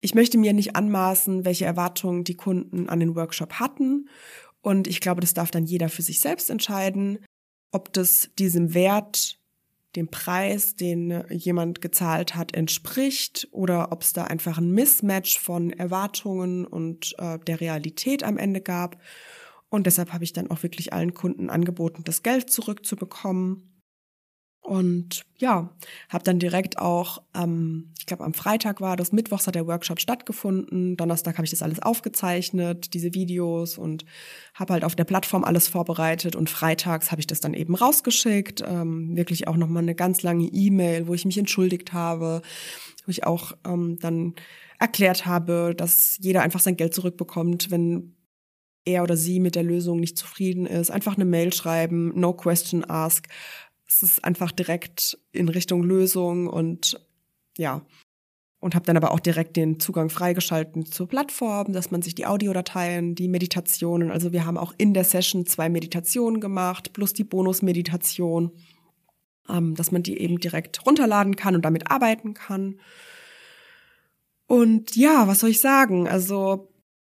ich 0.05 0.15
möchte 0.15 0.39
mir 0.39 0.53
nicht 0.53 0.77
anmaßen, 0.77 1.45
welche 1.45 1.65
Erwartungen 1.65 2.25
die 2.25 2.37
Kunden 2.37 2.89
an 2.89 3.01
den 3.01 3.17
Workshop 3.17 3.55
hatten. 3.55 4.09
Und 4.61 4.87
ich 4.87 5.01
glaube, 5.01 5.21
das 5.21 5.35
darf 5.35 5.51
dann 5.51 5.65
jeder 5.65 5.89
für 5.89 6.03
sich 6.03 6.21
selbst 6.21 6.51
entscheiden 6.51 7.19
ob 7.75 7.93
das 7.93 8.31
diesem 8.39 8.73
Wert, 8.73 9.39
dem 9.97 10.09
Preis, 10.09 10.77
den 10.77 11.25
jemand 11.29 11.81
gezahlt 11.81 12.35
hat, 12.37 12.55
entspricht 12.55 13.49
oder 13.51 13.93
ob 13.93 14.03
es 14.03 14.13
da 14.13 14.25
einfach 14.25 14.59
ein 14.59 14.71
Mismatch 14.71 15.39
von 15.39 15.71
Erwartungen 15.71 16.67
und 16.67 17.15
äh, 17.19 17.39
der 17.41 17.61
Realität 17.61 18.23
am 18.23 18.39
Ende 18.39 18.61
gab. 18.61 19.01
Und 19.69 19.87
deshalb 19.87 20.13
habe 20.13 20.25
ich 20.25 20.33
dann 20.33 20.51
auch 20.51 20.63
wirklich 20.63 20.93
allen 20.93 21.15
Kunden 21.15 21.51
angeboten, 21.51 22.03
das 22.05 22.23
Geld 22.23 22.49
zurückzubekommen. 22.49 23.74
Und 24.65 25.27
ja, 25.37 25.69
habe 26.09 26.25
dann 26.25 26.39
direkt 26.39 26.79
auch, 26.79 27.21
ähm, 27.37 27.93
ich 27.99 28.07
glaube 28.07 28.25
am 28.25 28.33
Freitag 28.33 28.81
war 28.81 28.97
das, 28.97 29.13
Mittwochs 29.13 29.47
hat 29.47 29.57
der 29.57 29.67
Workshop 29.67 30.01
stattgefunden, 30.01 30.97
Donnerstag 30.97 31.37
habe 31.37 31.45
ich 31.45 31.51
das 31.51 31.61
alles 31.61 31.83
aufgezeichnet, 31.83 32.95
diese 32.95 33.13
Videos 33.13 33.77
und 33.77 34.07
habe 34.55 34.73
halt 34.73 34.85
auf 34.85 34.97
der 34.97 35.05
Plattform 35.05 35.45
alles 35.45 35.69
vorbereitet 35.69 36.35
und 36.35 36.49
freitags 36.49 37.11
habe 37.11 37.21
ich 37.21 37.27
das 37.27 37.41
dann 37.41 37.53
eben 37.53 37.75
rausgeschickt, 37.75 38.65
ähm, 38.67 39.15
wirklich 39.15 39.49
auch 39.49 39.57
nochmal 39.57 39.83
eine 39.83 39.95
ganz 39.95 40.23
lange 40.23 40.47
E-Mail, 40.47 41.09
wo 41.09 41.13
ich 41.13 41.27
mich 41.27 41.37
entschuldigt 41.37 41.93
habe, 41.93 42.41
wo 43.05 43.11
ich 43.11 43.25
auch 43.25 43.53
ähm, 43.67 43.99
dann 44.01 44.35
erklärt 44.79 45.27
habe, 45.27 45.75
dass 45.77 46.19
jeder 46.23 46.41
einfach 46.41 46.61
sein 46.61 46.79
Geld 46.79 46.95
zurückbekommt, 46.95 47.71
wenn 47.71 48.15
er 48.85 49.03
oder 49.03 49.17
sie 49.17 49.41
mit 49.41 49.55
der 49.55 49.63
Lösung 49.63 50.01
nicht 50.01 50.17
zufrieden 50.19 50.67
ist. 50.67 50.91
Einfach 50.91 51.17
eine 51.17 51.25
Mail 51.25 51.53
schreiben, 51.53 52.13
no 52.19 52.33
question 52.33 52.85
ask 52.89 53.27
es 53.87 54.03
ist 54.03 54.25
einfach 54.25 54.53
direkt 54.53 55.19
in 55.33 55.49
Richtung 55.49 55.83
Lösung 55.83 56.47
und 56.47 57.01
ja. 57.57 57.83
Und 58.61 58.75
habe 58.75 58.87
dann 58.87 58.97
aber 58.97 59.11
auch 59.11 59.21
direkt 59.21 59.57
den 59.57 59.79
Zugang 59.79 60.09
freigeschalten 60.09 60.87
zur 60.87 61.07
Plattform, 61.07 61.75
dass 61.75 61.91
man 61.91 62.01
sich 62.01 62.15
die 62.15 62.25
Audiodateien, 62.25 63.15
die 63.15 63.29
Meditationen, 63.29 64.11
also 64.11 64.33
wir 64.33 64.47
haben 64.47 64.57
auch 64.57 64.73
in 64.79 64.95
der 64.95 65.05
Session 65.05 65.45
zwei 65.45 65.69
Meditationen 65.69 66.41
gemacht, 66.41 66.95
plus 66.95 67.13
die 67.13 67.25
Bonusmeditation, 67.25 68.53
ähm, 69.51 69.75
dass 69.75 69.93
man 69.93 70.03
die 70.03 70.19
eben 70.19 70.41
direkt 70.41 70.87
runterladen 70.87 71.37
kann 71.37 71.55
und 71.55 71.63
damit 71.63 71.91
arbeiten 71.91 72.33
kann. 72.33 72.81
Und 74.47 74.97
ja, 74.97 75.29
was 75.29 75.41
soll 75.41 75.51
ich 75.51 75.61
sagen? 75.61 76.09
Also 76.09 76.74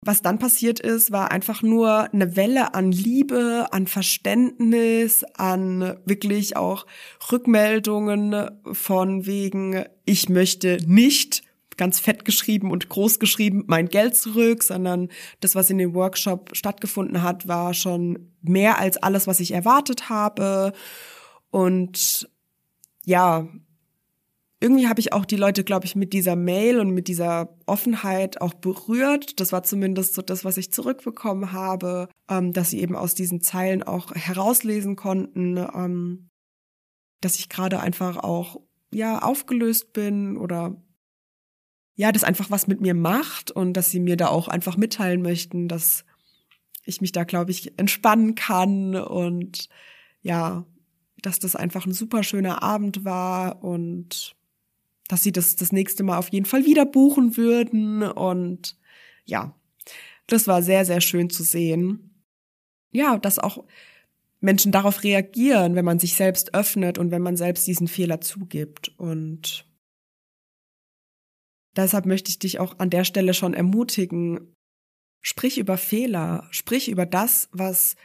was 0.07 0.23
dann 0.23 0.39
passiert 0.39 0.81
ist, 0.81 1.11
war 1.11 1.31
einfach 1.31 1.63
nur 1.63 2.13
eine 2.13 2.37
Welle 2.37 2.75
an 2.75 2.93
Liebe, 2.93 3.69
an 3.71 3.87
Verständnis, 3.87 5.25
an 5.35 5.97
wirklich 6.05 6.57
auch 6.57 6.87
Rückmeldungen 7.31 8.51
von 8.73 9.27
wegen, 9.27 9.85
ich 10.05 10.29
möchte 10.29 10.79
nicht 10.87 11.43
ganz 11.77 12.01
fett 12.01 12.25
geschrieben 12.25 12.71
und 12.71 12.89
groß 12.89 13.19
geschrieben 13.19 13.65
mein 13.67 13.89
Geld 13.89 14.17
zurück, 14.17 14.63
sondern 14.63 15.09
das, 15.41 15.55
was 15.55 15.71
in 15.71 15.79
dem 15.79 15.95
Workshop 15.95 16.51
stattgefunden 16.55 17.23
hat, 17.23 17.49
war 17.49 17.75
schon 17.75 18.33
mehr 18.43 18.79
als 18.79 18.97
alles, 18.97 19.27
was 19.27 19.41
ich 19.41 19.53
erwartet 19.53 20.09
habe. 20.09 20.73
Und 21.51 22.31
ja, 23.05 23.47
irgendwie 24.61 24.89
habe 24.89 25.01
ich 25.01 25.13
auch 25.13 25.27
die 25.27 25.37
Leute, 25.37 25.65
glaube 25.65 25.85
ich, 25.85 25.97
mit 25.97 26.13
dieser 26.15 26.35
Mail 26.35 26.81
und 26.81 26.91
mit 26.91 27.09
dieser 27.09 27.57
Offenheit 27.67 28.41
auch 28.41 28.55
berührt. 28.55 29.39
Das 29.39 29.53
war 29.53 29.63
zumindest 29.63 30.15
so 30.15 30.23
das, 30.23 30.45
was 30.45 30.57
ich 30.57 30.73
zurückbekommen 30.73 31.53
habe, 31.53 32.09
ähm, 32.31 32.53
dass 32.53 32.71
sie 32.71 32.81
eben 32.81 32.97
aus 32.97 33.15
diesen 33.15 33.43
Zeilen 33.43 33.83
auch 33.83 34.15
herauslesen 34.15 34.97
konnten, 34.97 35.59
ähm, 35.59 36.31
dass 37.21 37.39
ich 37.39 37.51
gerade 37.51 37.81
einfach 37.81 38.17
auch 38.17 38.61
ja 38.91 39.19
aufgelöst 39.19 39.93
bin 39.93 40.39
oder 40.39 40.83
ja, 41.95 42.13
das 42.13 42.25
einfach 42.25 42.51
was 42.51 42.67
mit 42.67 42.81
mir 42.81 42.95
macht 42.95 43.51
und 43.51 43.75
dass 43.75 43.91
sie 43.91 44.01
mir 44.01 44.17
da 44.17 44.29
auch 44.29 44.49
einfach 44.49 44.77
mitteilen 44.77 45.23
möchten, 45.23 45.69
dass 45.69 46.05
ich 46.85 47.01
mich 47.01 47.13
da, 47.13 47.25
glaube 47.25 47.51
ich, 47.51 47.79
entspannen 47.79 48.35
kann 48.35 48.95
und 48.95 49.69
ja, 50.21 50.67
dass 51.21 51.41
das 51.41 51.57
einfach 51.57 51.87
ein 51.87 51.93
super 51.93 52.23
schöner 52.23 52.63
Abend 52.63 53.05
war 53.05 53.63
und 53.65 54.37
dass 55.09 55.23
sie 55.23 55.33
das 55.33 55.57
das 55.57 55.73
nächste 55.73 56.03
Mal 56.03 56.19
auf 56.19 56.29
jeden 56.29 56.47
Fall 56.47 56.65
wieder 56.65 56.85
buchen 56.85 57.37
würden. 57.37 58.03
Und 58.03 58.77
ja, 59.25 59.55
das 60.27 60.47
war 60.47 60.63
sehr, 60.63 60.85
sehr 60.85 61.01
schön 61.01 61.31
zu 61.31 61.43
sehen. 61.43 62.25
Ja, 62.91 63.19
dass 63.19 63.39
auch 63.39 63.65
Menschen 64.41 64.73
darauf 64.73 65.03
reagieren, 65.03 65.75
wenn 65.75 65.85
man 65.85 65.99
sich 65.99 66.15
selbst 66.15 66.55
öffnet 66.55 66.99
und 66.99 67.11
wenn 67.11 67.23
man 67.23 67.37
selbst 67.37 67.67
diesen 67.67 67.89
Fehler 67.89 68.21
zugibt. 68.21 68.89
Und 68.99 69.67
deshalb 71.77 72.07
möchte 72.07 72.31
ich 72.31 72.39
dich 72.39 72.59
auch 72.59 72.79
an 72.79 72.91
der 72.91 73.05
Stelle 73.05 73.35
schon 73.35 73.55
ermutigen, 73.55 74.55
sprich 75.23 75.59
über 75.59 75.79
Fehler, 75.79 76.47
sprich 76.51 76.89
über 76.89 77.07
das, 77.07 77.49
was 77.53 77.97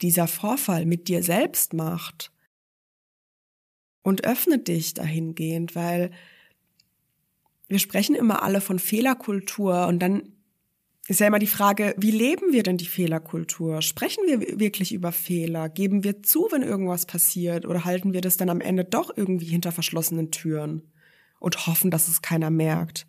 dieser 0.00 0.28
Vorfall 0.28 0.86
mit 0.86 1.08
dir 1.08 1.22
selbst 1.22 1.74
macht. 1.74 2.32
Und 4.02 4.24
öffne 4.24 4.58
dich 4.58 4.94
dahingehend, 4.94 5.74
weil 5.74 6.10
wir 7.70 7.78
sprechen 7.78 8.16
immer 8.16 8.42
alle 8.42 8.60
von 8.60 8.78
Fehlerkultur 8.78 9.86
und 9.86 10.00
dann 10.00 10.34
ist 11.06 11.20
ja 11.20 11.26
immer 11.26 11.38
die 11.38 11.46
Frage, 11.46 11.94
wie 11.96 12.10
leben 12.10 12.52
wir 12.52 12.62
denn 12.62 12.76
die 12.76 12.86
Fehlerkultur? 12.86 13.80
Sprechen 13.80 14.24
wir 14.26 14.60
wirklich 14.60 14.92
über 14.92 15.12
Fehler? 15.12 15.68
Geben 15.68 16.04
wir 16.04 16.22
zu, 16.22 16.48
wenn 16.50 16.62
irgendwas 16.62 17.06
passiert? 17.06 17.66
Oder 17.66 17.84
halten 17.84 18.12
wir 18.12 18.20
das 18.20 18.36
dann 18.36 18.50
am 18.50 18.60
Ende 18.60 18.84
doch 18.84 19.16
irgendwie 19.16 19.46
hinter 19.46 19.72
verschlossenen 19.72 20.30
Türen 20.30 20.82
und 21.38 21.66
hoffen, 21.66 21.90
dass 21.90 22.08
es 22.08 22.22
keiner 22.22 22.50
merkt? 22.50 23.06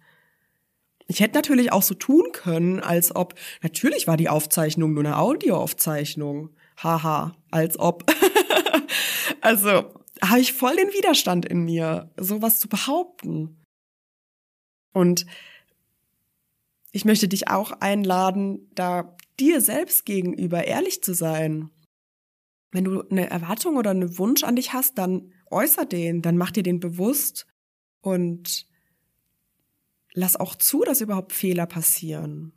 Ich 1.07 1.19
hätte 1.19 1.35
natürlich 1.35 1.71
auch 1.71 1.83
so 1.83 1.93
tun 1.93 2.31
können, 2.31 2.79
als 2.79 3.15
ob, 3.15 3.35
natürlich 3.61 4.07
war 4.07 4.17
die 4.17 4.29
Aufzeichnung 4.29 4.93
nur 4.93 5.03
eine 5.03 5.17
Audioaufzeichnung. 5.17 6.51
Haha, 6.77 7.35
als 7.51 7.77
ob. 7.77 8.05
also, 9.41 9.93
habe 10.23 10.39
ich 10.39 10.53
voll 10.53 10.75
den 10.75 10.89
Widerstand 10.89 11.45
in 11.45 11.65
mir, 11.65 12.09
sowas 12.17 12.59
zu 12.59 12.69
behaupten. 12.69 13.60
Und 14.93 15.25
ich 16.91 17.05
möchte 17.05 17.27
dich 17.27 17.47
auch 17.47 17.71
einladen, 17.71 18.69
da 18.75 19.15
dir 19.39 19.61
selbst 19.61 20.05
gegenüber 20.05 20.65
ehrlich 20.65 21.01
zu 21.01 21.13
sein. 21.13 21.69
Wenn 22.71 22.83
du 22.83 23.01
eine 23.09 23.29
Erwartung 23.29 23.77
oder 23.77 23.91
einen 23.91 24.17
Wunsch 24.17 24.43
an 24.43 24.55
dich 24.55 24.73
hast, 24.73 24.97
dann 24.97 25.33
äußer 25.49 25.85
den, 25.85 26.21
dann 26.21 26.37
mach 26.37 26.51
dir 26.51 26.63
den 26.63 26.79
bewusst 26.79 27.47
und 28.01 28.67
lass 30.13 30.35
auch 30.35 30.55
zu, 30.55 30.81
dass 30.81 31.01
überhaupt 31.01 31.33
Fehler 31.33 31.65
passieren. 31.65 32.53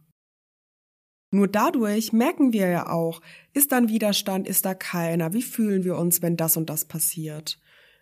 Nur 1.31 1.49
dadurch 1.49 2.13
merken 2.13 2.53
wir 2.53 2.69
ja 2.69 2.89
auch, 2.91 3.21
ist 3.53 3.73
da 3.73 3.79
ein 3.79 3.89
Widerstand, 3.89 4.47
ist 4.47 4.65
da 4.65 4.75
keiner, 4.75 5.33
wie 5.33 5.43
fühlen 5.43 5.83
wir 5.83 5.97
uns, 5.97 6.23
wenn 6.23 6.37
das 6.37 6.57
und 6.57 6.71
das 6.71 6.85
passiert. 6.85 7.59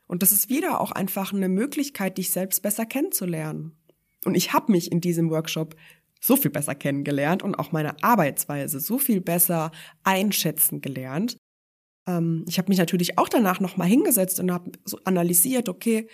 Und 0.07 0.23
das 0.23 0.33
ist 0.33 0.51
wieder 0.51 0.81
auch 0.81 0.93
einfach 0.93 1.33
eine 1.33 1.49
Möglichkeit, 1.49 2.19
dich 2.19 2.31
selbst 2.31 2.63
besser 2.63 2.85
kennenzulernen. 2.85 3.82
Und 4.25 4.35
ich 4.35 4.53
habe 4.53 4.73
mich 4.73 4.93
in 4.93 5.01
diesem 5.01 5.31
Workshop 5.31 5.77
so 6.21 6.37
viel 6.37 6.51
besser 6.51 6.75
kennengelernt 6.75 7.43
und 7.43 7.57
auch 7.57 7.73
meine 7.73 8.03
Arbeitsweise 8.03 8.79
so 8.79 8.99
viel 8.99 9.21
besser 9.21 9.73
einschätzen 10.05 10.81
gelernt. 10.81 11.37
Ähm, 12.07 12.45
ich 12.49 12.59
habe 12.59 12.69
mich 12.69 12.79
natürlich 12.79 13.19
auch 13.19 13.29
danach 13.29 13.61
nochmal 13.61 13.89
hingesetzt 13.89 14.39
und 14.39 14.53
habe 14.53 14.73
so 14.85 14.99
analysiert, 15.05 15.69
okay, 15.69 16.09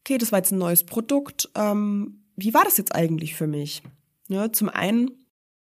okay, 0.00 0.18
das 0.18 0.32
war 0.32 0.40
jetzt 0.40 0.52
ein 0.52 0.58
neues 0.58 0.84
Produkt. 0.84 1.48
Ähm, 1.54 2.24
wie 2.36 2.54
war 2.54 2.64
das 2.64 2.76
jetzt 2.76 2.94
eigentlich 2.94 3.34
für 3.34 3.46
mich? 3.46 3.82
Ja, 4.28 4.52
zum 4.52 4.68
einen, 4.68 5.10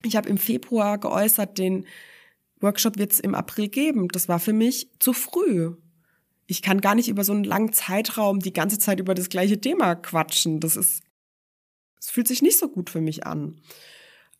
ich 0.03 0.15
habe 0.15 0.29
im 0.29 0.37
Februar 0.37 0.97
geäußert, 0.97 1.57
den 1.57 1.85
Workshop 2.59 2.97
wird 2.97 3.11
es 3.11 3.19
im 3.19 3.35
April 3.35 3.69
geben. 3.69 4.07
Das 4.09 4.27
war 4.27 4.39
für 4.39 4.53
mich 4.53 4.89
zu 4.99 5.13
früh. 5.13 5.75
Ich 6.49 6.63
kann 6.63 6.81
gar 6.81 6.95
nicht 6.95 7.09
über 7.09 7.23
so 7.23 7.31
einen 7.31 7.43
langen 7.43 7.73
Zeitraum 7.73 8.39
die 8.39 8.53
ganze 8.53 8.79
Zeit 8.79 8.99
über 8.99 9.13
das 9.13 9.29
gleiche 9.29 9.61
Thema 9.61 9.95
quatschen. 9.95 10.59
Das 10.59 10.75
ist 10.75 11.03
es 11.99 12.09
fühlt 12.09 12.27
sich 12.27 12.41
nicht 12.41 12.57
so 12.57 12.69
gut 12.69 12.89
für 12.89 13.01
mich 13.01 13.27
an. 13.27 13.61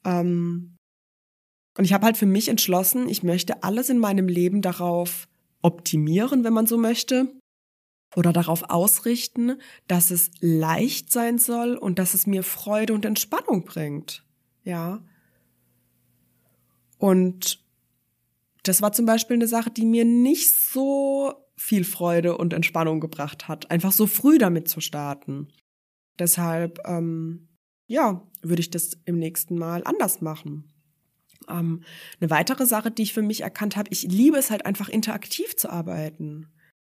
Ähm, 0.06 0.78
und 1.78 1.86
ich 1.86 1.94
habe 1.94 2.06
halt 2.06 2.18
für 2.18 2.26
mich 2.26 2.48
entschlossen, 2.48 3.08
ich 3.08 3.22
möchte 3.22 3.64
alles 3.64 3.90
in 3.90 4.00
meinem 4.00 4.28
Leben 4.28 4.62
darauf 4.62 5.28
optimieren, 5.62 6.44
wenn 6.44 6.54
man 6.54 6.68
so 6.68 6.78
möchte, 6.78 7.28
oder 8.16 8.34
darauf 8.34 8.64
ausrichten, 8.70 9.60
dass 9.88 10.10
es 10.10 10.32
leicht 10.40 11.12
sein 11.12 11.38
soll 11.38 11.76
und 11.76 12.00
dass 12.00 12.16
es 12.16 12.26
mir 12.26 12.44
Freude 12.44 12.94
und 12.94 13.06
Entspannung 13.06 13.66
bringt. 13.66 14.26
Ja. 14.64 15.04
Und 16.98 17.64
das 18.64 18.82
war 18.82 18.94
zum 18.94 19.06
Beispiel 19.06 19.36
eine 19.36 19.48
Sache, 19.48 19.70
die 19.70 19.86
mir 19.86 20.06
nicht 20.06 20.56
so 20.56 21.49
viel 21.60 21.84
Freude 21.84 22.38
und 22.38 22.54
Entspannung 22.54 23.00
gebracht 23.00 23.48
hat, 23.48 23.70
einfach 23.70 23.92
so 23.92 24.08
früh 24.08 24.38
damit 24.38 24.68
zu 24.68 24.80
starten. 24.82 25.50
Deshalb 26.18 26.80
ähm, 26.86 27.50
ja, 27.90 28.24
würde 28.42 28.62
ich 28.62 28.70
das 28.70 28.98
im 29.06 29.18
nächsten 29.18 29.58
Mal 29.58 29.84
anders 29.84 30.22
machen. 30.22 30.72
Ähm, 31.50 31.84
eine 32.22 32.30
weitere 32.30 32.66
Sache, 32.66 32.92
die 32.92 33.02
ich 33.02 33.14
für 33.14 33.24
mich 33.24 33.42
erkannt 33.42 33.76
habe, 33.76 33.90
ich 33.92 34.04
liebe 34.04 34.38
es 34.38 34.52
halt 34.52 34.66
einfach 34.66 34.90
interaktiv 34.90 35.56
zu 35.56 35.70
arbeiten. 35.70 36.48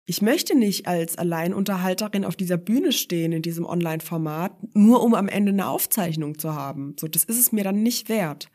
Ich 0.07 0.23
möchte 0.23 0.57
nicht 0.57 0.87
als 0.87 1.19
Alleinunterhalterin 1.19 2.25
auf 2.25 2.37
dieser 2.37 2.57
Bühne 2.57 2.93
stehen 2.93 3.33
in 3.33 3.43
diesem 3.43 3.67
Online-Format, 3.67 4.75
nur 4.75 5.03
um 5.03 5.15
am 5.15 5.29
Ende 5.29 5.53
eine 5.53 5.69
Aufzeichnung 5.69 6.39
zu 6.39 6.55
haben. 6.55 6.95
So, 6.99 7.09
das 7.09 7.25
ist 7.25 7.39
es 7.39 7.53
mir 7.53 7.65
dann 7.65 7.83
nicht 7.83 8.09
wert. 8.09 8.49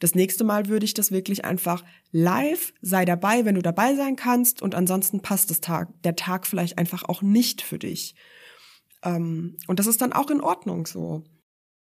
Das 0.00 0.14
nächste 0.14 0.44
Mal 0.44 0.68
würde 0.68 0.86
ich 0.86 0.94
das 0.94 1.12
wirklich 1.12 1.44
einfach 1.44 1.84
live, 2.10 2.72
sei 2.80 3.04
dabei, 3.04 3.44
wenn 3.44 3.54
du 3.54 3.62
dabei 3.62 3.94
sein 3.94 4.16
kannst 4.16 4.62
und 4.62 4.74
ansonsten 4.74 5.20
passt 5.20 5.50
das 5.50 5.60
Tag, 5.60 5.88
der 6.02 6.16
Tag 6.16 6.46
vielleicht 6.46 6.78
einfach 6.78 7.04
auch 7.04 7.22
nicht 7.22 7.62
für 7.62 7.78
dich. 7.78 8.16
Ähm, 9.04 9.56
und 9.68 9.78
das 9.78 9.86
ist 9.86 10.00
dann 10.00 10.12
auch 10.12 10.30
in 10.30 10.40
Ordnung 10.40 10.86
so. 10.86 11.22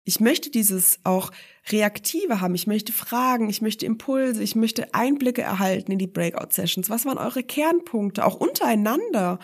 Ich 0.05 0.19
möchte 0.19 0.51
dieses 0.51 0.99
auch 1.05 1.31
Reaktive 1.69 2.41
haben. 2.41 2.55
Ich 2.55 2.67
möchte 2.67 2.93
Fragen, 2.93 3.51
ich 3.51 3.61
möchte 3.61 3.85
Impulse, 3.85 4.43
ich 4.43 4.57
möchte 4.57 4.95
Einblicke 4.95 5.43
erhalten 5.43 5.93
in 5.93 5.99
die 5.99 6.07
Breakout-Sessions. 6.07 6.89
Was 6.89 7.05
waren 7.05 7.19
eure 7.19 7.43
Kernpunkte, 7.43 8.25
auch 8.25 8.35
untereinander 8.35 9.39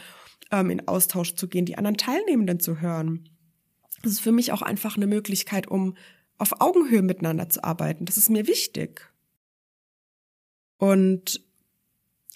ähm, 0.50 0.70
in 0.70 0.88
Austausch 0.88 1.34
zu 1.34 1.46
gehen, 1.46 1.66
die 1.66 1.76
anderen 1.76 1.98
Teilnehmenden 1.98 2.58
zu 2.58 2.80
hören? 2.80 3.28
Das 4.02 4.12
ist 4.12 4.20
für 4.20 4.32
mich 4.32 4.52
auch 4.52 4.62
einfach 4.62 4.96
eine 4.96 5.06
Möglichkeit, 5.06 5.68
um 5.68 5.94
auf 6.38 6.61
Augenhöhe 6.61 7.03
miteinander 7.03 7.49
zu 7.49 7.64
arbeiten. 7.64 8.05
Das 8.05 8.16
ist 8.16 8.31
mir 8.31 8.46
wichtig. 8.46 9.12
Und 10.79 11.40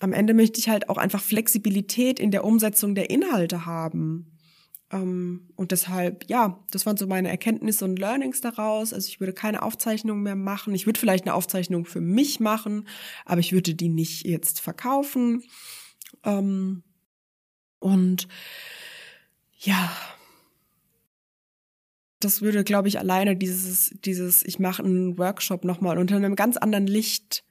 am 0.01 0.13
Ende 0.13 0.33
möchte 0.33 0.59
ich 0.59 0.69
halt 0.69 0.89
auch 0.89 0.97
einfach 0.97 1.21
Flexibilität 1.21 2.19
in 2.19 2.31
der 2.31 2.45
Umsetzung 2.45 2.95
der 2.95 3.11
Inhalte 3.11 3.67
haben. 3.67 4.39
Ähm, 4.91 5.51
und 5.57 5.73
deshalb, 5.73 6.29
ja, 6.29 6.59
das 6.71 6.87
waren 6.87 6.97
so 6.97 7.07
meine 7.07 7.29
Erkenntnisse 7.29 7.85
und 7.85 7.99
Learnings 7.99 8.41
daraus. 8.41 8.93
Also 8.93 9.09
ich 9.09 9.21
würde 9.21 9.35
keine 9.35 9.63
Aufzeichnung 9.63 10.23
mehr 10.23 10.37
machen. 10.37 10.75
Ich 10.75 10.87
würde 10.87 10.99
vielleicht 10.99 11.27
eine 11.27 11.35
Aufzeichnung 11.35 11.85
für 11.85 12.01
mich 12.01 12.41
machen, 12.41 12.89
aber 13.25 13.41
ich 13.41 13.53
würde 13.53 13.75
die 13.75 13.91
nicht 13.91 14.27
jetzt 14.27 14.61
verkaufen. 14.61 15.45
Ähm, 16.25 16.83
und 17.79 18.27
ja, 19.59 19.91
das 22.21 22.43
würde, 22.43 22.65
glaube 22.65 22.89
ich, 22.89 22.99
alleine 22.99 23.37
dieses, 23.37 23.95
dieses, 24.05 24.45
ich 24.45 24.59
mache 24.59 24.85
einen 24.85 25.19
Workshop 25.19 25.65
nochmal 25.65 25.99
unter 25.99 26.17
einem 26.17 26.37
ganz 26.37 26.57
anderen 26.57 26.87
Licht 26.87 27.45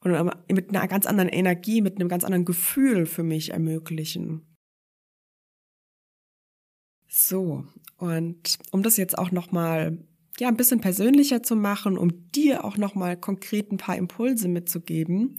und 0.00 0.12
mit 0.50 0.70
einer 0.70 0.88
ganz 0.88 1.06
anderen 1.06 1.30
Energie, 1.30 1.80
mit 1.80 1.96
einem 1.96 2.08
ganz 2.08 2.24
anderen 2.24 2.44
Gefühl 2.44 3.06
für 3.06 3.22
mich 3.22 3.52
ermöglichen. 3.52 4.42
So, 7.06 7.64
und 7.96 8.58
um 8.70 8.82
das 8.82 8.96
jetzt 8.96 9.16
auch 9.16 9.30
nochmal 9.30 9.98
ja, 10.38 10.48
ein 10.48 10.56
bisschen 10.56 10.80
persönlicher 10.80 11.42
zu 11.42 11.54
machen, 11.54 11.96
um 11.96 12.30
dir 12.32 12.64
auch 12.64 12.76
nochmal 12.76 13.16
konkret 13.16 13.70
ein 13.70 13.76
paar 13.76 13.96
Impulse 13.96 14.48
mitzugeben. 14.48 15.38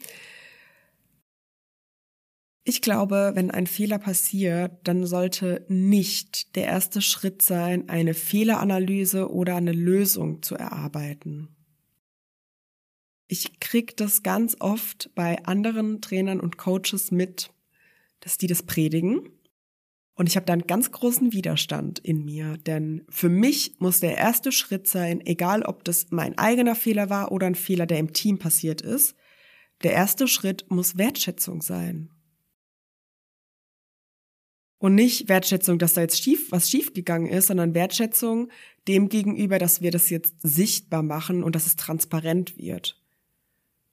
Ich 2.68 2.82
glaube, 2.82 3.32
wenn 3.36 3.52
ein 3.52 3.68
Fehler 3.68 4.00
passiert, 4.00 4.74
dann 4.84 5.06
sollte 5.06 5.66
nicht 5.70 6.56
der 6.56 6.66
erste 6.66 7.02
Schritt 7.02 7.42
sein, 7.42 7.90
eine 7.90 8.14
Fehleranalyse 8.14 9.32
oder 9.32 9.56
eine 9.56 9.72
Lösung 9.72 10.42
zu 10.42 10.56
erarbeiten. 10.56 11.56
Ich 13.28 13.60
krieg 13.60 13.96
das 13.96 14.24
ganz 14.24 14.58
oft 14.60 15.12
bei 15.16 15.44
anderen 15.46 16.02
Trainern 16.02 16.40
und 16.40 16.58
Coaches 16.58 17.12
mit, 17.12 17.52
dass 18.20 18.38
die 18.38 18.48
das 18.48 18.64
predigen 18.64 19.30
und 20.16 20.30
ich 20.30 20.38
habe 20.38 20.46
da 20.46 20.54
einen 20.54 20.66
ganz 20.66 20.92
großen 20.92 21.34
Widerstand 21.34 22.00
in 22.00 22.24
mir, 22.24 22.58
denn 22.66 23.04
für 23.10 23.28
mich 23.28 23.76
muss 23.80 24.00
der 24.00 24.18
erste 24.18 24.54
Schritt 24.54 24.88
sein, 24.88 25.20
egal 25.26 25.64
ob 25.64 25.84
das 25.84 26.08
mein 26.10 26.38
eigener 26.38 26.76
Fehler 26.76 27.10
war 27.10 27.34
oder 27.34 27.48
ein 27.48 27.56
Fehler, 27.56 27.86
der 27.86 28.00
im 28.00 28.14
Team 28.14 28.40
passiert 28.40 28.82
ist, 28.82 29.16
der 29.84 29.92
erste 29.92 30.30
Schritt 30.30 30.66
muss 30.70 30.98
Wertschätzung 30.98 31.62
sein. 31.62 32.15
Und 34.78 34.96
nicht 34.96 35.30
Wertschätzung, 35.30 35.80
dass 35.80 35.94
da 35.94 36.02
jetzt 36.02 36.22
schief, 36.22 36.52
was 36.52 36.70
schiefgegangen 36.70 37.30
ist, 37.30 37.48
sondern 37.48 37.74
Wertschätzung 37.74 38.50
dem 38.88 39.10
gegenüber, 39.10 39.58
dass 39.58 39.82
wir 39.82 39.92
das 39.92 40.10
jetzt 40.10 40.36
sichtbar 40.42 41.02
machen 41.02 41.44
und 41.44 41.56
dass 41.56 41.66
es 41.66 41.76
transparent 41.76 42.58
wird. 42.58 43.02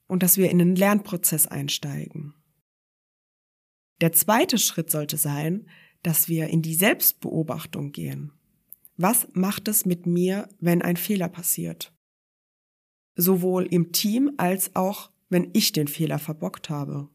Und 0.07 0.21
dass 0.21 0.37
wir 0.37 0.51
in 0.51 0.61
einen 0.61 0.75
Lernprozess 0.75 1.47
einsteigen. 1.47 2.35
Der 4.01 4.11
zweite 4.11 4.57
Schritt 4.57 4.91
sollte 4.91 5.17
sein, 5.17 5.67
dass 6.03 6.27
wir 6.27 6.47
in 6.47 6.61
die 6.61 6.75
Selbstbeobachtung 6.75 7.91
gehen. 7.93 8.33
Was 8.97 9.27
macht 9.33 9.67
es 9.67 9.85
mit 9.85 10.05
mir, 10.05 10.49
wenn 10.59 10.81
ein 10.81 10.97
Fehler 10.97 11.29
passiert? 11.29 11.93
Sowohl 13.15 13.65
im 13.65 13.91
Team 13.91 14.33
als 14.37 14.75
auch, 14.75 15.11
wenn 15.29 15.49
ich 15.53 15.71
den 15.71 15.87
Fehler 15.87 16.19
verbockt 16.19 16.69
habe. 16.69 17.07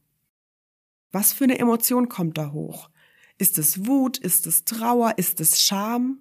Was 1.12 1.32
für 1.32 1.44
eine 1.44 1.58
Emotion 1.58 2.08
kommt 2.08 2.38
da 2.38 2.52
hoch? 2.52 2.90
Ist 3.38 3.58
es 3.58 3.86
Wut? 3.86 4.18
Ist 4.18 4.46
es 4.46 4.64
Trauer? 4.64 5.14
Ist 5.16 5.40
es 5.40 5.62
Scham? 5.62 6.18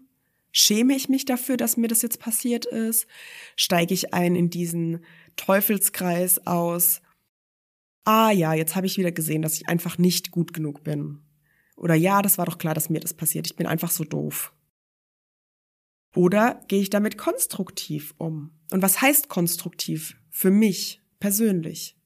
Schäme 0.51 0.95
ich 0.95 1.10
mich 1.10 1.25
dafür, 1.25 1.58
dass 1.58 1.77
mir 1.77 1.88
das 1.88 2.01
jetzt 2.01 2.19
passiert 2.19 2.65
ist? 2.65 3.08
Steige 3.56 3.93
ich 3.93 4.13
ein 4.13 4.36
in 4.36 4.49
diesen 4.49 5.03
Teufelskreis 5.36 6.45
aus? 6.47 7.01
Ah 8.06 8.32
ja, 8.32 8.53
jetzt 8.53 8.75
habe 8.75 8.88
ich 8.88 8.97
wieder 8.97 9.12
gesehen, 9.12 9.41
dass 9.41 9.56
ich 9.56 9.67
einfach 9.67 9.97
nicht 9.97 10.32
gut 10.32 10.53
genug 10.53 10.84
bin. 10.84 11.21
Oder 11.75 11.95
ja, 11.95 12.21
das 12.21 12.38
war 12.38 12.45
doch 12.45 12.58
klar, 12.58 12.73
dass 12.73 12.89
mir 12.89 12.99
das 12.99 13.13
passiert. 13.13 13.47
Ich 13.47 13.56
bin 13.56 13.67
einfach 13.67 13.91
so 13.91 14.03
doof. 14.03 14.53
Oder 16.15 16.63
gehe 16.67 16.82
ich 16.82 16.89
damit 16.89 17.17
konstruktiv 17.17 18.15
um? 18.17 18.51
Und 18.71 18.82
was 18.82 19.01
heißt 19.01 19.30
konstruktiv 19.30 20.17
für 20.30 20.49
mich 20.49 21.01
persönlich? 21.19 21.96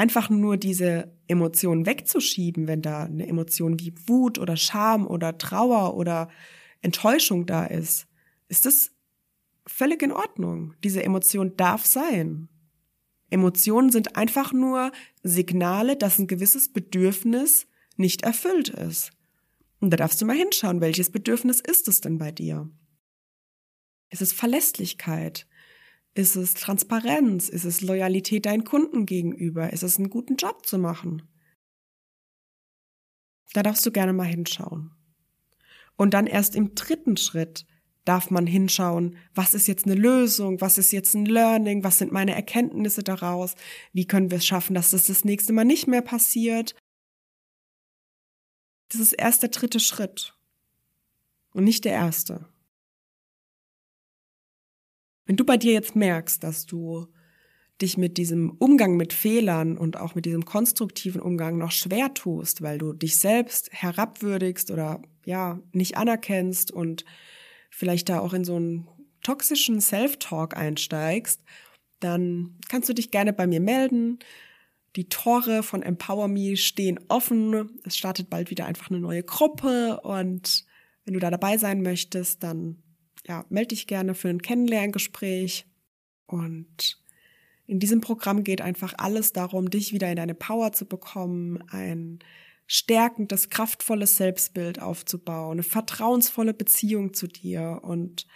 Einfach 0.00 0.30
nur 0.30 0.56
diese 0.56 1.14
Emotionen 1.28 1.84
wegzuschieben, 1.84 2.66
wenn 2.66 2.80
da 2.80 3.02
eine 3.02 3.26
Emotion 3.28 3.78
wie 3.80 3.92
Wut 4.06 4.38
oder 4.38 4.56
Scham 4.56 5.06
oder 5.06 5.36
Trauer 5.36 5.94
oder 5.94 6.30
Enttäuschung 6.80 7.44
da 7.44 7.66
ist, 7.66 8.06
ist 8.48 8.64
das 8.64 8.92
völlig 9.66 10.00
in 10.02 10.10
Ordnung. 10.10 10.72
Diese 10.82 11.04
Emotion 11.04 11.54
darf 11.58 11.84
sein. 11.84 12.48
Emotionen 13.28 13.92
sind 13.92 14.16
einfach 14.16 14.54
nur 14.54 14.90
Signale, 15.22 15.98
dass 15.98 16.18
ein 16.18 16.28
gewisses 16.28 16.72
Bedürfnis 16.72 17.66
nicht 17.98 18.22
erfüllt 18.22 18.70
ist. 18.70 19.10
Und 19.80 19.90
da 19.90 19.98
darfst 19.98 20.18
du 20.22 20.24
mal 20.24 20.34
hinschauen, 20.34 20.80
welches 20.80 21.10
Bedürfnis 21.10 21.60
ist 21.60 21.88
es 21.88 22.00
denn 22.00 22.16
bei 22.16 22.32
dir? 22.32 22.70
Ist 24.08 24.22
es 24.22 24.32
Verlässlichkeit? 24.32 25.46
Ist 26.14 26.36
es 26.36 26.54
Transparenz? 26.54 27.48
Ist 27.48 27.64
es 27.64 27.80
Loyalität 27.82 28.46
deinen 28.46 28.64
Kunden 28.64 29.06
gegenüber? 29.06 29.72
Ist 29.72 29.82
es 29.82 29.96
einen 29.96 30.10
guten 30.10 30.36
Job 30.36 30.66
zu 30.66 30.78
machen? 30.78 31.22
Da 33.52 33.62
darfst 33.62 33.84
du 33.86 33.92
gerne 33.92 34.12
mal 34.12 34.26
hinschauen. 34.26 34.92
Und 35.96 36.14
dann 36.14 36.26
erst 36.26 36.56
im 36.56 36.74
dritten 36.74 37.16
Schritt 37.16 37.66
darf 38.04 38.30
man 38.30 38.46
hinschauen, 38.46 39.16
was 39.34 39.54
ist 39.54 39.68
jetzt 39.68 39.86
eine 39.86 39.94
Lösung, 39.94 40.60
was 40.60 40.78
ist 40.78 40.92
jetzt 40.92 41.14
ein 41.14 41.26
Learning, 41.26 41.84
was 41.84 41.98
sind 41.98 42.12
meine 42.12 42.34
Erkenntnisse 42.34 43.02
daraus, 43.02 43.54
wie 43.92 44.06
können 44.06 44.30
wir 44.30 44.38
es 44.38 44.46
schaffen, 44.46 44.74
dass 44.74 44.90
das 44.90 45.04
das 45.06 45.24
nächste 45.24 45.52
Mal 45.52 45.64
nicht 45.64 45.86
mehr 45.86 46.02
passiert. 46.02 46.74
Das 48.88 49.00
ist 49.00 49.12
erst 49.12 49.42
der 49.42 49.50
dritte 49.50 49.78
Schritt 49.78 50.34
und 51.52 51.64
nicht 51.64 51.84
der 51.84 51.92
erste. 51.92 52.48
Wenn 55.30 55.36
du 55.36 55.44
bei 55.44 55.56
dir 55.56 55.72
jetzt 55.72 55.94
merkst, 55.94 56.42
dass 56.42 56.66
du 56.66 57.06
dich 57.80 57.96
mit 57.96 58.18
diesem 58.18 58.50
Umgang 58.58 58.96
mit 58.96 59.12
Fehlern 59.12 59.78
und 59.78 59.96
auch 59.96 60.16
mit 60.16 60.24
diesem 60.24 60.44
konstruktiven 60.44 61.20
Umgang 61.20 61.56
noch 61.56 61.70
schwer 61.70 62.12
tust, 62.14 62.62
weil 62.62 62.78
du 62.78 62.94
dich 62.94 63.20
selbst 63.20 63.70
herabwürdigst 63.70 64.72
oder 64.72 65.00
ja, 65.24 65.60
nicht 65.70 65.96
anerkennst 65.96 66.72
und 66.72 67.04
vielleicht 67.70 68.08
da 68.08 68.18
auch 68.18 68.32
in 68.32 68.44
so 68.44 68.56
einen 68.56 68.88
toxischen 69.22 69.80
Self-Talk 69.80 70.56
einsteigst, 70.56 71.40
dann 72.00 72.58
kannst 72.68 72.88
du 72.88 72.92
dich 72.92 73.12
gerne 73.12 73.32
bei 73.32 73.46
mir 73.46 73.60
melden. 73.60 74.18
Die 74.96 75.08
Tore 75.08 75.62
von 75.62 75.84
Empower 75.84 76.26
Me 76.26 76.56
stehen 76.56 76.98
offen. 77.06 77.78
Es 77.84 77.96
startet 77.96 78.30
bald 78.30 78.50
wieder 78.50 78.66
einfach 78.66 78.90
eine 78.90 78.98
neue 78.98 79.22
Gruppe 79.22 80.00
und 80.00 80.64
wenn 81.04 81.14
du 81.14 81.20
da 81.20 81.30
dabei 81.30 81.56
sein 81.56 81.82
möchtest, 81.82 82.42
dann 82.42 82.82
ja, 83.26 83.44
melde 83.48 83.68
dich 83.68 83.86
gerne 83.86 84.14
für 84.14 84.28
ein 84.28 84.42
Kennenlerngespräch. 84.42 85.66
Und 86.26 86.98
in 87.66 87.78
diesem 87.78 88.00
Programm 88.00 88.44
geht 88.44 88.60
einfach 88.60 88.94
alles 88.98 89.32
darum, 89.32 89.70
dich 89.70 89.92
wieder 89.92 90.10
in 90.10 90.16
deine 90.16 90.34
Power 90.34 90.72
zu 90.72 90.86
bekommen, 90.86 91.62
ein 91.70 92.20
stärkendes, 92.66 93.50
kraftvolles 93.50 94.16
Selbstbild 94.16 94.80
aufzubauen, 94.80 95.52
eine 95.52 95.62
vertrauensvolle 95.64 96.54
Beziehung 96.54 97.14
zu 97.14 97.26
dir 97.26 97.80
und 97.82 98.26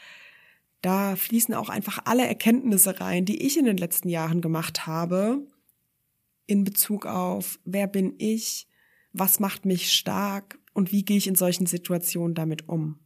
da 0.82 1.16
fließen 1.16 1.54
auch 1.54 1.70
einfach 1.70 2.00
alle 2.04 2.26
Erkenntnisse 2.26 3.00
rein, 3.00 3.24
die 3.24 3.42
ich 3.42 3.56
in 3.56 3.64
den 3.64 3.78
letzten 3.78 4.08
Jahren 4.08 4.40
gemacht 4.40 4.86
habe, 4.86 5.46
in 6.46 6.64
Bezug 6.64 7.06
auf, 7.06 7.58
wer 7.64 7.86
bin 7.86 8.14
ich, 8.18 8.66
was 9.12 9.40
macht 9.40 9.64
mich 9.64 9.92
stark 9.92 10.58
und 10.74 10.92
wie 10.92 11.04
gehe 11.04 11.16
ich 11.16 11.26
in 11.26 11.36
solchen 11.36 11.64
Situationen 11.64 12.34
damit 12.34 12.68
um. 12.68 12.98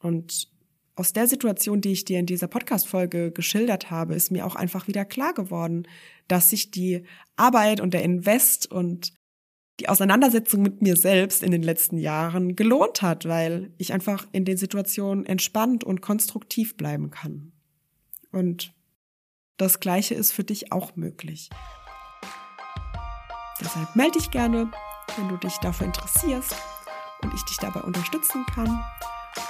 Und 0.00 0.50
aus 0.96 1.12
der 1.12 1.26
Situation, 1.26 1.80
die 1.80 1.92
ich 1.92 2.04
dir 2.04 2.20
in 2.20 2.26
dieser 2.26 2.46
Podcast-Folge 2.46 3.32
geschildert 3.32 3.90
habe, 3.90 4.14
ist 4.14 4.30
mir 4.30 4.46
auch 4.46 4.54
einfach 4.54 4.86
wieder 4.86 5.04
klar 5.04 5.34
geworden, 5.34 5.88
dass 6.28 6.50
sich 6.50 6.70
die 6.70 7.04
Arbeit 7.36 7.80
und 7.80 7.94
der 7.94 8.02
Invest 8.02 8.70
und 8.70 9.12
die 9.80 9.88
Auseinandersetzung 9.88 10.62
mit 10.62 10.82
mir 10.82 10.96
selbst 10.96 11.42
in 11.42 11.50
den 11.50 11.62
letzten 11.62 11.98
Jahren 11.98 12.54
gelohnt 12.54 13.02
hat, 13.02 13.26
weil 13.26 13.72
ich 13.76 13.92
einfach 13.92 14.28
in 14.30 14.44
den 14.44 14.56
Situationen 14.56 15.26
entspannt 15.26 15.82
und 15.82 16.00
konstruktiv 16.00 16.76
bleiben 16.76 17.10
kann. 17.10 17.52
Und 18.30 18.72
das 19.56 19.80
Gleiche 19.80 20.14
ist 20.14 20.30
für 20.30 20.44
dich 20.44 20.70
auch 20.72 20.94
möglich. 20.94 21.50
Deshalb 23.60 23.96
melde 23.96 24.18
dich 24.18 24.30
gerne, 24.30 24.70
wenn 25.16 25.28
du 25.28 25.36
dich 25.38 25.56
dafür 25.58 25.86
interessierst 25.86 26.54
und 27.22 27.34
ich 27.34 27.42
dich 27.42 27.56
dabei 27.58 27.80
unterstützen 27.80 28.44
kann. 28.54 28.80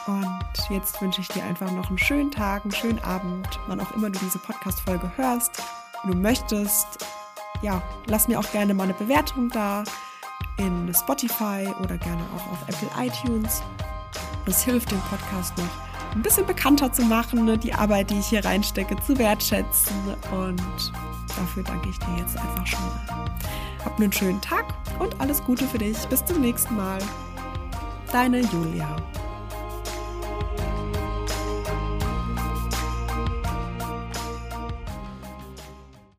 Und 0.06 0.70
jetzt 0.70 1.00
wünsche 1.00 1.20
ich 1.20 1.28
dir 1.28 1.42
einfach 1.44 1.70
noch 1.70 1.88
einen 1.88 1.98
schönen 1.98 2.30
Tag, 2.30 2.62
einen 2.64 2.72
schönen 2.72 3.02
Abend, 3.04 3.48
wann 3.66 3.80
auch 3.80 3.92
immer 3.92 4.10
du 4.10 4.18
diese 4.18 4.38
Podcast-Folge 4.38 5.10
hörst. 5.16 5.62
Wenn 6.02 6.12
du 6.12 6.18
möchtest, 6.18 7.06
ja, 7.62 7.82
lass 8.06 8.28
mir 8.28 8.38
auch 8.38 8.50
gerne 8.52 8.74
mal 8.74 8.84
eine 8.84 8.94
Bewertung 8.94 9.48
da 9.48 9.84
in 10.58 10.92
Spotify 10.94 11.68
oder 11.82 11.96
gerne 11.96 12.22
auch 12.36 12.52
auf 12.52 12.58
Apple 12.68 12.88
iTunes. 12.98 13.62
Das 14.44 14.62
hilft 14.62 14.90
dem 14.90 15.00
Podcast 15.00 15.56
noch 15.56 16.14
ein 16.14 16.22
bisschen 16.22 16.46
bekannter 16.46 16.92
zu 16.92 17.02
machen, 17.02 17.44
ne, 17.44 17.58
die 17.58 17.72
Arbeit, 17.72 18.10
die 18.10 18.18
ich 18.18 18.26
hier 18.26 18.44
reinstecke, 18.44 18.96
zu 19.06 19.18
wertschätzen. 19.18 19.96
Und 20.32 20.92
dafür 21.28 21.62
danke 21.62 21.88
ich 21.88 21.98
dir 21.98 22.16
jetzt 22.18 22.36
einfach 22.36 22.66
schon 22.66 22.80
mal. 22.80 23.30
Hab 23.84 23.98
einen 23.98 24.12
schönen 24.12 24.40
Tag 24.40 24.64
und 24.98 25.20
alles 25.20 25.42
Gute 25.42 25.66
für 25.66 25.78
dich. 25.78 25.98
Bis 26.08 26.24
zum 26.24 26.40
nächsten 26.40 26.76
Mal. 26.76 26.98
Deine 28.12 28.40
Julia. 28.40 28.96